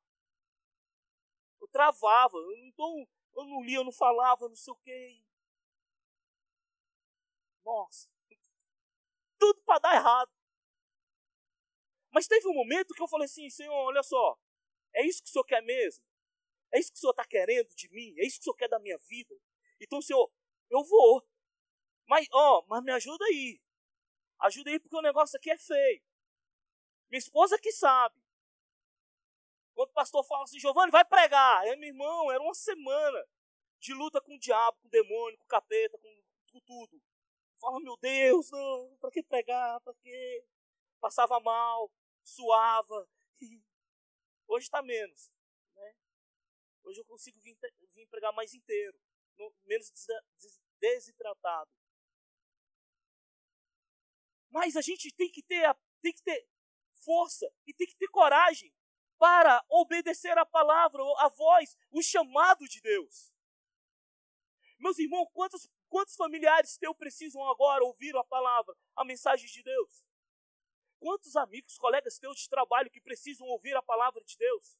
Eu 1.61 1.67
travava, 1.69 2.37
eu 2.37 2.57
não, 2.57 2.71
tô, 2.73 3.07
eu 3.35 3.45
não 3.45 3.63
lia, 3.63 3.77
eu 3.77 3.83
não 3.83 3.91
falava, 3.91 4.47
não 4.47 4.55
sei 4.55 4.73
o 4.73 4.77
que. 4.77 5.23
Nossa, 7.63 8.09
tudo 9.43 9.61
para 9.63 9.79
dar 9.79 9.95
errado. 9.95 10.31
Mas 12.11 12.27
teve 12.27 12.47
um 12.47 12.53
momento 12.53 12.93
que 12.93 13.01
eu 13.01 13.07
falei 13.07 13.25
assim, 13.25 13.49
Senhor, 13.49 13.73
olha 13.73 14.01
só, 14.01 14.39
é 14.93 15.05
isso 15.05 15.21
que 15.21 15.27
o 15.27 15.31
Senhor 15.31 15.43
quer 15.43 15.61
mesmo? 15.61 16.05
É 16.71 16.79
isso 16.79 16.91
que 16.91 16.97
o 16.97 17.01
Senhor 17.01 17.11
está 17.11 17.25
querendo 17.25 17.67
de 17.75 17.89
mim? 17.89 18.13
É 18.17 18.25
isso 18.25 18.37
que 18.37 18.41
o 18.41 18.43
Senhor 18.45 18.55
quer 18.55 18.69
da 18.69 18.79
minha 18.79 18.97
vida? 18.99 19.35
Então, 19.81 20.01
Senhor, 20.01 20.31
eu 20.69 20.83
vou. 20.83 21.27
Mas, 22.07 22.25
ó, 22.31 22.63
mas 22.67 22.83
me 22.83 22.91
ajuda 22.93 23.25
aí. 23.25 23.59
Ajuda 24.39 24.69
aí 24.69 24.79
porque 24.79 24.95
o 24.95 25.01
negócio 25.01 25.37
aqui 25.37 25.51
é 25.51 25.57
feio. 25.57 26.01
Minha 27.09 27.19
esposa 27.19 27.59
que 27.59 27.71
sabe. 27.71 28.21
Quando 29.73 29.89
o 29.89 29.93
pastor 29.93 30.23
fala 30.25 30.43
assim, 30.43 30.59
Giovanni, 30.59 30.91
vai 30.91 31.03
pregar. 31.03 31.67
É, 31.67 31.75
meu 31.75 31.89
irmão, 31.89 32.31
era 32.31 32.41
uma 32.41 32.53
semana 32.53 33.27
de 33.79 33.93
luta 33.93 34.21
com 34.21 34.35
o 34.35 34.39
diabo, 34.39 34.77
com 34.79 34.87
o 34.87 34.91
demônio, 34.91 35.37
com 35.37 35.43
o 35.43 35.47
capeta, 35.47 35.97
com, 35.97 36.23
com 36.51 36.59
tudo. 36.61 37.01
Fala, 37.63 37.79
meu 37.79 37.95
Deus, 37.95 38.51
não, 38.51 38.97
pra 38.99 39.09
que 39.09 39.23
pregar? 39.23 39.79
Pra 39.79 39.93
que? 39.93 40.45
Passava 40.99 41.39
mal, 41.39 41.89
suava. 42.21 43.09
Hoje 44.49 44.65
está 44.65 44.81
menos. 44.81 45.31
Né? 45.73 45.95
Hoje 46.83 46.99
eu 46.99 47.05
consigo 47.05 47.39
vir, 47.39 47.57
vir 47.93 48.05
pregar 48.09 48.33
mais 48.33 48.53
inteiro, 48.53 48.99
menos 49.63 49.89
desidratado. 50.77 51.71
Mas 54.49 54.75
a 54.75 54.81
gente 54.81 55.09
tem 55.15 55.31
que 55.31 55.41
ter, 55.41 55.73
tem 56.01 56.11
que 56.11 56.21
ter 56.21 56.45
força 57.05 57.49
e 57.65 57.73
tem 57.73 57.87
que 57.87 57.95
ter 57.95 58.09
coragem 58.09 58.75
para 59.17 59.63
obedecer 59.69 60.37
a 60.37 60.45
palavra, 60.45 61.01
a 61.19 61.29
voz, 61.29 61.77
o 61.91 62.03
chamado 62.03 62.65
de 62.65 62.81
Deus. 62.81 63.31
Meus 64.79 64.99
irmãos, 64.99 65.29
quantos, 65.31 65.65
quantos 65.93 66.15
familiares 66.15 66.75
teus 66.75 66.97
precisam 66.97 67.47
agora 67.47 67.83
ouvir 67.83 68.17
a 68.17 68.23
palavra, 68.23 68.75
a 68.95 69.05
mensagem 69.05 69.45
de 69.45 69.61
Deus? 69.61 70.03
Quantos 70.99 71.35
amigos, 71.35 71.77
colegas 71.77 72.17
teus 72.17 72.39
de 72.39 72.49
trabalho 72.49 72.89
que 72.89 72.99
precisam 72.99 73.45
ouvir 73.45 73.75
a 73.75 73.81
palavra 73.81 74.23
de 74.23 74.35
Deus? 74.35 74.79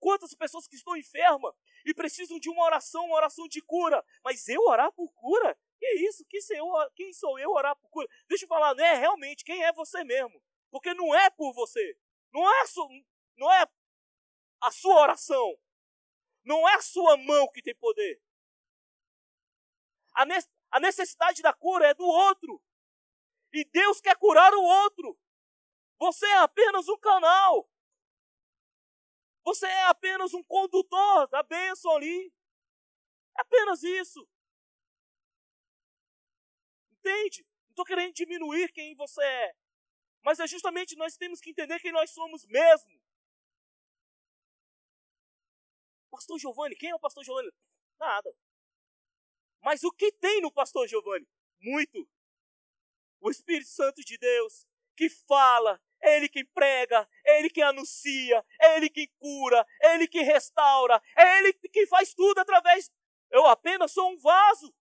Quantas 0.00 0.34
pessoas 0.34 0.66
que 0.66 0.74
estão 0.74 0.96
enfermas 0.96 1.54
e 1.84 1.94
precisam 1.94 2.40
de 2.40 2.50
uma 2.50 2.64
oração, 2.64 3.04
uma 3.04 3.14
oração 3.14 3.46
de 3.46 3.62
cura, 3.62 4.04
mas 4.24 4.48
eu 4.48 4.60
orar 4.62 4.90
por 4.90 5.12
cura? 5.12 5.56
Que 5.78 5.86
isso? 6.08 6.24
Que 6.24 6.38
eu, 6.56 6.66
quem 6.96 7.12
sou 7.12 7.38
eu 7.38 7.52
orar 7.52 7.76
por 7.76 7.88
cura? 7.88 8.08
Deixa 8.28 8.46
eu 8.46 8.48
falar, 8.48 8.74
não 8.74 8.84
é 8.84 8.94
realmente 8.94 9.44
quem 9.44 9.62
é 9.62 9.72
você 9.72 10.02
mesmo. 10.02 10.42
Porque 10.72 10.92
não 10.92 11.14
é 11.14 11.30
por 11.30 11.52
você. 11.52 11.96
Não 12.32 12.42
é, 12.42 12.64
não 13.36 13.52
é 13.52 13.70
a 14.60 14.72
sua 14.72 15.02
oração. 15.02 15.56
Não 16.42 16.68
é 16.68 16.74
a 16.74 16.82
sua 16.82 17.16
mão 17.16 17.48
que 17.52 17.62
tem 17.62 17.76
poder. 17.76 18.20
A 20.16 20.80
necessidade 20.80 21.42
da 21.42 21.52
cura 21.52 21.88
é 21.88 21.94
do 21.94 22.04
outro. 22.04 22.62
E 23.52 23.64
Deus 23.64 24.00
quer 24.00 24.16
curar 24.16 24.52
o 24.54 24.62
outro. 24.62 25.18
Você 25.98 26.26
é 26.26 26.38
apenas 26.38 26.88
um 26.88 26.98
canal. 26.98 27.70
Você 29.44 29.66
é 29.66 29.84
apenas 29.84 30.34
um 30.34 30.42
condutor 30.42 31.28
da 31.28 31.42
bênção 31.42 31.94
ali. 31.94 32.32
É 33.38 33.42
apenas 33.42 33.82
isso. 33.82 34.26
Entende? 36.92 37.46
Não 37.66 37.70
estou 37.70 37.84
querendo 37.84 38.14
diminuir 38.14 38.72
quem 38.72 38.94
você 38.96 39.22
é. 39.22 39.54
Mas 40.22 40.40
é 40.40 40.46
justamente 40.46 40.96
nós 40.96 41.16
temos 41.16 41.40
que 41.40 41.50
entender 41.50 41.78
quem 41.78 41.92
nós 41.92 42.10
somos 42.10 42.44
mesmo. 42.46 43.00
Pastor 46.10 46.38
Giovanni, 46.38 46.74
quem 46.74 46.90
é 46.90 46.94
o 46.94 47.00
pastor 47.00 47.22
Giovanni? 47.22 47.52
Nada. 48.00 48.34
Mas 49.66 49.82
o 49.82 49.90
que 49.90 50.12
tem 50.12 50.40
no 50.40 50.52
pastor 50.52 50.86
Giovanni? 50.86 51.28
Muito. 51.60 52.08
O 53.20 53.28
Espírito 53.28 53.68
Santo 53.68 54.00
de 54.04 54.16
Deus, 54.16 54.64
que 54.96 55.08
fala, 55.10 55.82
Ele 56.00 56.28
quem 56.28 56.46
prega, 56.46 57.10
Ele 57.24 57.50
quem 57.50 57.64
anuncia, 57.64 58.46
Ele 58.60 58.88
quem 58.88 59.08
cura, 59.18 59.66
Ele 59.80 60.06
quem 60.06 60.22
restaura, 60.22 61.02
é 61.16 61.38
Ele 61.38 61.52
quem 61.52 61.84
faz 61.88 62.14
tudo 62.14 62.38
através. 62.38 62.92
Eu 63.28 63.44
apenas 63.48 63.90
sou 63.90 64.08
um 64.12 64.16
vaso. 64.18 64.72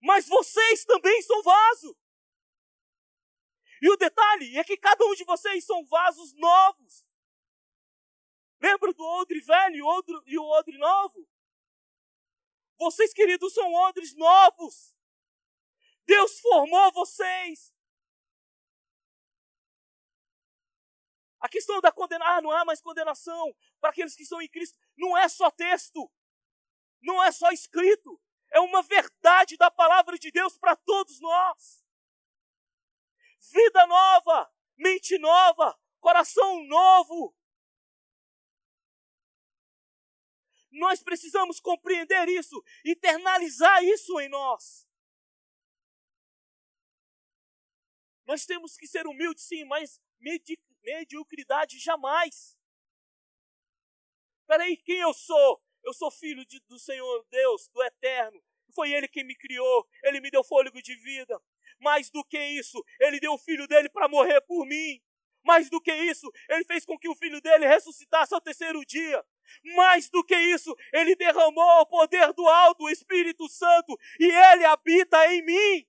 Mas 0.00 0.26
vocês 0.26 0.86
também 0.86 1.20
são 1.20 1.42
vaso. 1.42 1.94
E 3.82 3.90
o 3.90 3.96
detalhe 3.98 4.56
é 4.56 4.64
que 4.64 4.78
cada 4.78 5.04
um 5.04 5.14
de 5.14 5.24
vocês 5.24 5.66
são 5.66 5.84
vasos 5.84 6.32
novos. 6.32 7.06
Lembra 8.58 8.90
do 8.94 9.04
odre 9.04 9.38
velho 9.42 9.76
e 10.24 10.38
o 10.38 10.48
odre 10.48 10.78
novo? 10.78 11.28
Vocês, 12.78 13.12
queridos, 13.12 13.54
são 13.54 13.72
odres 13.72 14.14
novos. 14.14 14.94
Deus 16.06 16.40
formou 16.40 16.92
vocês. 16.92 17.72
A 21.40 21.48
questão 21.48 21.80
da 21.80 21.92
condenação, 21.92 22.36
ah, 22.36 22.40
não 22.40 22.50
há 22.50 22.64
mais 22.64 22.80
condenação 22.80 23.54
para 23.78 23.90
aqueles 23.90 24.14
que 24.14 24.22
estão 24.22 24.40
em 24.40 24.48
Cristo. 24.48 24.78
Não 24.96 25.16
é 25.16 25.28
só 25.28 25.50
texto. 25.50 26.10
Não 27.02 27.22
é 27.22 27.30
só 27.30 27.50
escrito. 27.50 28.18
É 28.50 28.60
uma 28.60 28.82
verdade 28.82 29.56
da 29.56 29.70
palavra 29.70 30.18
de 30.18 30.30
Deus 30.30 30.56
para 30.56 30.74
todos 30.74 31.20
nós. 31.20 31.84
Vida 33.52 33.86
nova, 33.86 34.50
mente 34.76 35.18
nova, 35.18 35.78
coração 36.00 36.64
novo. 36.64 37.36
Nós 40.74 41.02
precisamos 41.02 41.60
compreender 41.60 42.28
isso, 42.28 42.62
internalizar 42.84 43.82
isso 43.84 44.18
em 44.20 44.28
nós. 44.28 44.88
Nós 48.26 48.44
temos 48.44 48.76
que 48.76 48.86
ser 48.86 49.06
humildes, 49.06 49.44
sim, 49.44 49.64
mas 49.64 50.00
medi 50.18 50.58
mediocridade 50.82 51.78
jamais. 51.78 52.58
Peraí, 54.46 54.76
quem 54.78 54.98
eu 54.98 55.14
sou? 55.14 55.62
Eu 55.84 55.92
sou 55.92 56.10
filho 56.10 56.44
de, 56.44 56.58
do 56.60 56.78
Senhor 56.78 57.24
Deus, 57.30 57.68
do 57.68 57.82
Eterno. 57.82 58.42
Foi 58.74 58.90
Ele 58.90 59.06
quem 59.06 59.24
me 59.24 59.36
criou, 59.36 59.88
Ele 60.02 60.20
me 60.20 60.30
deu 60.30 60.42
fôlego 60.42 60.82
de 60.82 60.96
vida. 60.96 61.40
Mais 61.78 62.10
do 62.10 62.24
que 62.24 62.38
isso, 62.38 62.82
Ele 62.98 63.20
deu 63.20 63.34
o 63.34 63.38
filho 63.38 63.68
dele 63.68 63.88
para 63.88 64.08
morrer 64.08 64.40
por 64.40 64.66
mim. 64.66 65.00
Mais 65.44 65.70
do 65.70 65.80
que 65.80 65.94
isso, 65.94 66.30
Ele 66.48 66.64
fez 66.64 66.84
com 66.84 66.98
que 66.98 67.08
o 67.08 67.14
filho 67.14 67.40
dele 67.40 67.66
ressuscitasse 67.66 68.34
ao 68.34 68.40
terceiro 68.40 68.84
dia. 68.84 69.24
Mais 69.76 70.08
do 70.10 70.24
que 70.24 70.36
isso, 70.36 70.74
ele 70.92 71.14
derramou 71.16 71.80
o 71.80 71.86
poder 71.86 72.32
do 72.32 72.46
alto, 72.48 72.84
o 72.84 72.90
Espírito 72.90 73.48
Santo, 73.48 73.98
e 74.18 74.24
ele 74.24 74.64
habita 74.64 75.26
em 75.32 75.42
mim. 75.44 75.86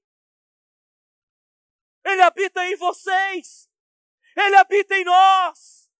Ele 2.03 2.21
habita 2.21 2.65
em 2.65 2.75
vocês. 2.75 3.69
Ele 4.35 4.55
habita 4.55 4.95
em 4.95 5.03
nós. 5.03 5.91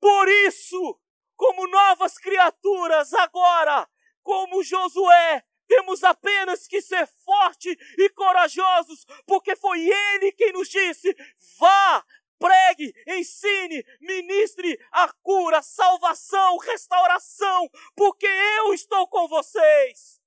Por 0.00 0.28
isso, 0.28 1.00
como 1.36 1.66
novas 1.68 2.18
criaturas 2.18 3.12
agora, 3.14 3.88
como 4.22 4.62
Josué, 4.62 5.44
temos 5.66 6.04
apenas 6.04 6.66
que 6.66 6.80
ser 6.82 7.06
fortes 7.06 7.76
e 7.98 8.08
corajosos, 8.10 9.06
porque 9.26 9.56
foi 9.56 9.88
ele 9.88 10.32
quem 10.32 10.52
nos 10.52 10.68
disse: 10.68 11.14
vá, 11.58 12.04
pregue, 12.38 12.94
ensine, 13.06 13.84
ministre 14.00 14.78
a 14.90 15.12
cura, 15.22 15.62
salvação, 15.62 16.58
restauração, 16.58 17.68
porque 17.94 18.26
eu 18.26 18.74
estou 18.74 19.06
com 19.08 19.28
vocês. 19.28 20.20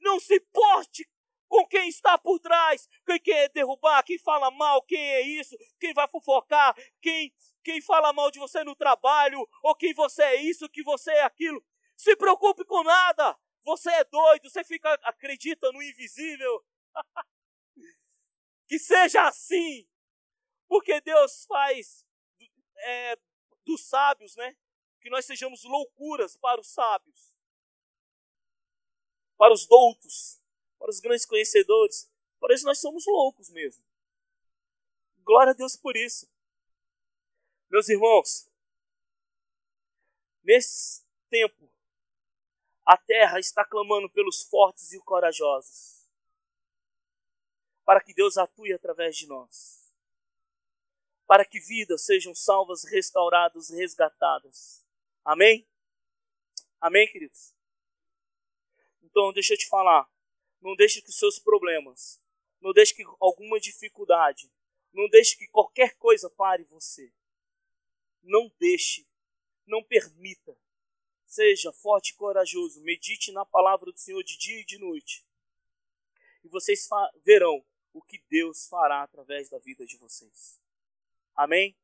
Não 0.00 0.18
se 0.20 0.40
porte 0.40 1.08
com 1.48 1.66
quem 1.66 1.88
está 1.88 2.18
por 2.18 2.40
trás, 2.40 2.88
quem 3.06 3.20
quer 3.20 3.48
derrubar, 3.50 4.02
quem 4.02 4.18
fala 4.18 4.50
mal, 4.50 4.82
quem 4.82 4.98
é 4.98 5.20
isso, 5.20 5.56
quem 5.78 5.94
vai 5.94 6.08
fofocar, 6.08 6.74
quem, 7.00 7.32
quem 7.62 7.80
fala 7.80 8.12
mal 8.12 8.30
de 8.30 8.38
você 8.38 8.64
no 8.64 8.74
trabalho, 8.74 9.46
ou 9.62 9.74
quem 9.74 9.94
você 9.94 10.22
é 10.22 10.36
isso, 10.36 10.68
que 10.68 10.82
você 10.82 11.10
é 11.12 11.22
aquilo. 11.22 11.64
Se 11.96 12.16
preocupe 12.16 12.64
com 12.64 12.82
nada. 12.82 13.36
Você 13.64 13.90
é 13.90 14.04
doido, 14.04 14.48
você 14.48 14.62
fica 14.62 14.92
acredita 15.02 15.72
no 15.72 15.82
invisível. 15.82 16.64
que 18.66 18.78
seja 18.78 19.26
assim, 19.26 19.88
porque 20.68 21.00
Deus 21.00 21.44
faz 21.46 22.04
é, 22.78 23.16
dos 23.64 23.86
sábios, 23.86 24.34
né? 24.36 24.56
Que 25.00 25.10
nós 25.10 25.24
sejamos 25.24 25.62
loucuras 25.64 26.36
para 26.36 26.60
os 26.60 26.68
sábios, 26.68 27.34
para 29.36 29.52
os 29.52 29.66
doutos, 29.66 30.42
para 30.78 30.90
os 30.90 31.00
grandes 31.00 31.26
conhecedores. 31.26 32.10
Por 32.38 32.50
isso 32.50 32.64
nós 32.64 32.80
somos 32.80 33.06
loucos 33.06 33.50
mesmo. 33.50 33.84
Glória 35.18 35.52
a 35.52 35.54
Deus 35.54 35.76
por 35.76 35.96
isso. 35.96 36.28
Meus 37.68 37.88
irmãos, 37.88 38.48
nesse 40.44 41.04
tempo, 41.28 41.68
a 42.84 42.96
terra 42.96 43.40
está 43.40 43.64
clamando 43.64 44.08
pelos 44.08 44.42
fortes 44.44 44.92
e 44.92 45.00
corajosos, 45.00 45.95
para 47.86 48.00
que 48.00 48.12
Deus 48.12 48.36
atue 48.36 48.72
através 48.72 49.16
de 49.16 49.28
nós, 49.28 49.94
para 51.24 51.44
que 51.44 51.60
vidas 51.60 52.04
sejam 52.04 52.34
salvas, 52.34 52.82
restauradas, 52.82 53.70
resgatadas. 53.70 54.84
Amém? 55.24 55.64
Amém, 56.80 57.06
queridos? 57.06 57.54
Então, 59.02 59.32
deixa 59.32 59.54
eu 59.54 59.58
te 59.58 59.68
falar. 59.68 60.10
Não 60.60 60.74
deixe 60.74 61.00
que 61.00 61.10
os 61.10 61.18
seus 61.18 61.38
problemas, 61.38 62.20
não 62.60 62.72
deixe 62.72 62.92
que 62.92 63.04
alguma 63.20 63.60
dificuldade, 63.60 64.50
não 64.92 65.08
deixe 65.08 65.36
que 65.36 65.46
qualquer 65.46 65.94
coisa 65.96 66.28
pare 66.28 66.64
você. 66.64 67.12
Não 68.20 68.50
deixe, 68.58 69.06
não 69.64 69.84
permita. 69.84 70.58
Seja 71.24 71.72
forte 71.72 72.10
e 72.10 72.16
corajoso, 72.16 72.82
medite 72.82 73.30
na 73.30 73.44
palavra 73.44 73.92
do 73.92 73.98
Senhor 73.98 74.24
de 74.24 74.36
dia 74.36 74.60
e 74.60 74.64
de 74.64 74.78
noite. 74.78 75.24
E 76.42 76.48
vocês 76.48 76.88
verão 77.24 77.64
o 77.96 78.02
que 78.02 78.18
Deus 78.28 78.66
fará 78.68 79.02
através 79.02 79.48
da 79.48 79.58
vida 79.58 79.86
de 79.86 79.96
vocês. 79.96 80.60
Amém? 81.34 81.74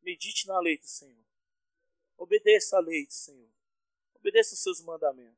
Medite 0.00 0.46
na 0.46 0.58
lei 0.58 0.78
do 0.78 0.86
Senhor. 0.86 1.24
Obedeça 2.16 2.78
a 2.78 2.80
lei 2.80 3.04
do 3.04 3.12
Senhor. 3.12 3.50
Obedeça 4.14 4.54
os 4.54 4.62
seus 4.62 4.80
mandamentos. 4.80 5.36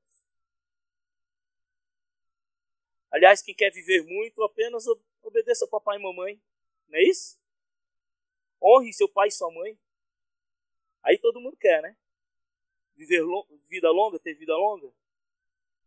Aliás, 3.10 3.42
quem 3.42 3.52
quer 3.52 3.72
viver 3.72 4.04
muito, 4.04 4.44
apenas 4.44 4.84
obedeça 5.22 5.66
papai 5.66 5.98
e 5.98 6.02
mamãe. 6.02 6.40
Não 6.86 6.96
é 6.96 7.02
isso? 7.02 7.36
Honre 8.62 8.92
seu 8.92 9.08
pai 9.08 9.26
e 9.26 9.32
sua 9.32 9.50
mãe. 9.50 9.76
Aí 11.02 11.18
todo 11.18 11.40
mundo 11.40 11.56
quer, 11.56 11.82
né? 11.82 11.96
Viver 12.94 13.24
vida 13.68 13.90
longa, 13.90 14.20
ter 14.20 14.34
vida 14.34 14.56
longa. 14.56 14.88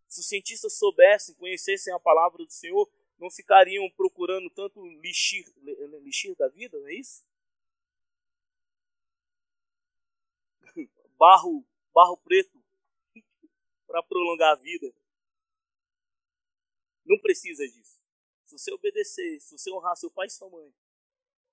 Se 0.10 0.20
os 0.20 0.28
cientistas 0.28 0.74
soubessem, 0.74 1.36
conhecessem 1.36 1.94
a 1.94 2.00
palavra 2.00 2.44
do 2.44 2.52
Senhor, 2.52 2.92
não 3.24 3.32
ficariam 3.32 3.90
procurando 3.92 4.50
tanto 4.50 4.86
lixir, 5.00 5.50
lixir 6.02 6.36
da 6.36 6.50
vida, 6.50 6.78
não 6.78 6.90
é 6.90 6.96
isso? 6.96 7.26
Barro, 11.18 11.66
barro 11.94 12.18
preto 12.18 12.62
para 13.88 14.04
prolongar 14.04 14.52
a 14.52 14.60
vida. 14.60 14.94
Não 17.06 17.18
precisa 17.20 17.66
disso. 17.66 18.02
Se 18.46 18.58
você 18.58 18.74
obedecer, 18.74 19.40
se 19.40 19.58
você 19.58 19.72
honrar 19.72 19.96
seu 19.96 20.12
pai 20.12 20.28
e 20.28 20.30
sua 20.30 20.50
mãe, 20.50 20.74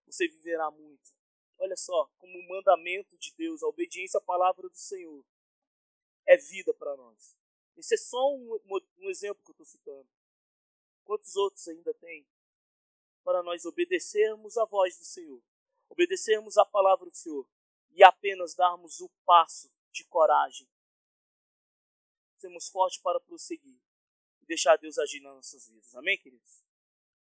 você 0.06 0.26
viverá 0.26 0.72
muito. 0.72 1.14
Olha 1.56 1.76
só, 1.76 2.10
como 2.18 2.48
mandamento 2.48 3.16
de 3.16 3.32
Deus, 3.36 3.62
a 3.62 3.68
obediência 3.68 4.18
à 4.18 4.20
palavra 4.20 4.68
do 4.68 4.76
Senhor 4.76 5.24
é 6.26 6.36
vida 6.36 6.74
para 6.74 6.96
nós. 6.96 7.36
Esse 7.76 7.94
é 7.94 7.98
só 7.98 8.34
um, 8.34 8.58
um 8.98 9.08
exemplo 9.08 9.44
que 9.44 9.50
eu 9.50 9.52
estou 9.52 9.66
citando. 9.66 10.08
Quantos 11.10 11.34
outros 11.34 11.66
ainda 11.66 11.92
tem? 11.94 12.24
Para 13.24 13.42
nós 13.42 13.64
obedecermos 13.64 14.56
a 14.56 14.64
voz 14.64 14.96
do 14.96 15.04
Senhor, 15.04 15.42
obedecermos 15.88 16.56
a 16.56 16.64
palavra 16.64 17.10
do 17.10 17.16
Senhor 17.16 17.48
e 17.90 18.04
apenas 18.04 18.54
darmos 18.54 19.00
o 19.00 19.08
passo 19.24 19.68
de 19.90 20.04
coragem. 20.04 20.68
Sermos 22.38 22.68
fortes 22.68 23.00
para 23.00 23.18
prosseguir 23.18 23.80
deixar 24.46 24.76
Deus 24.76 24.98
agir 24.98 25.18
nas 25.18 25.34
nossas 25.34 25.66
vidas. 25.66 25.92
Amém, 25.96 26.16
queridos? 26.16 26.69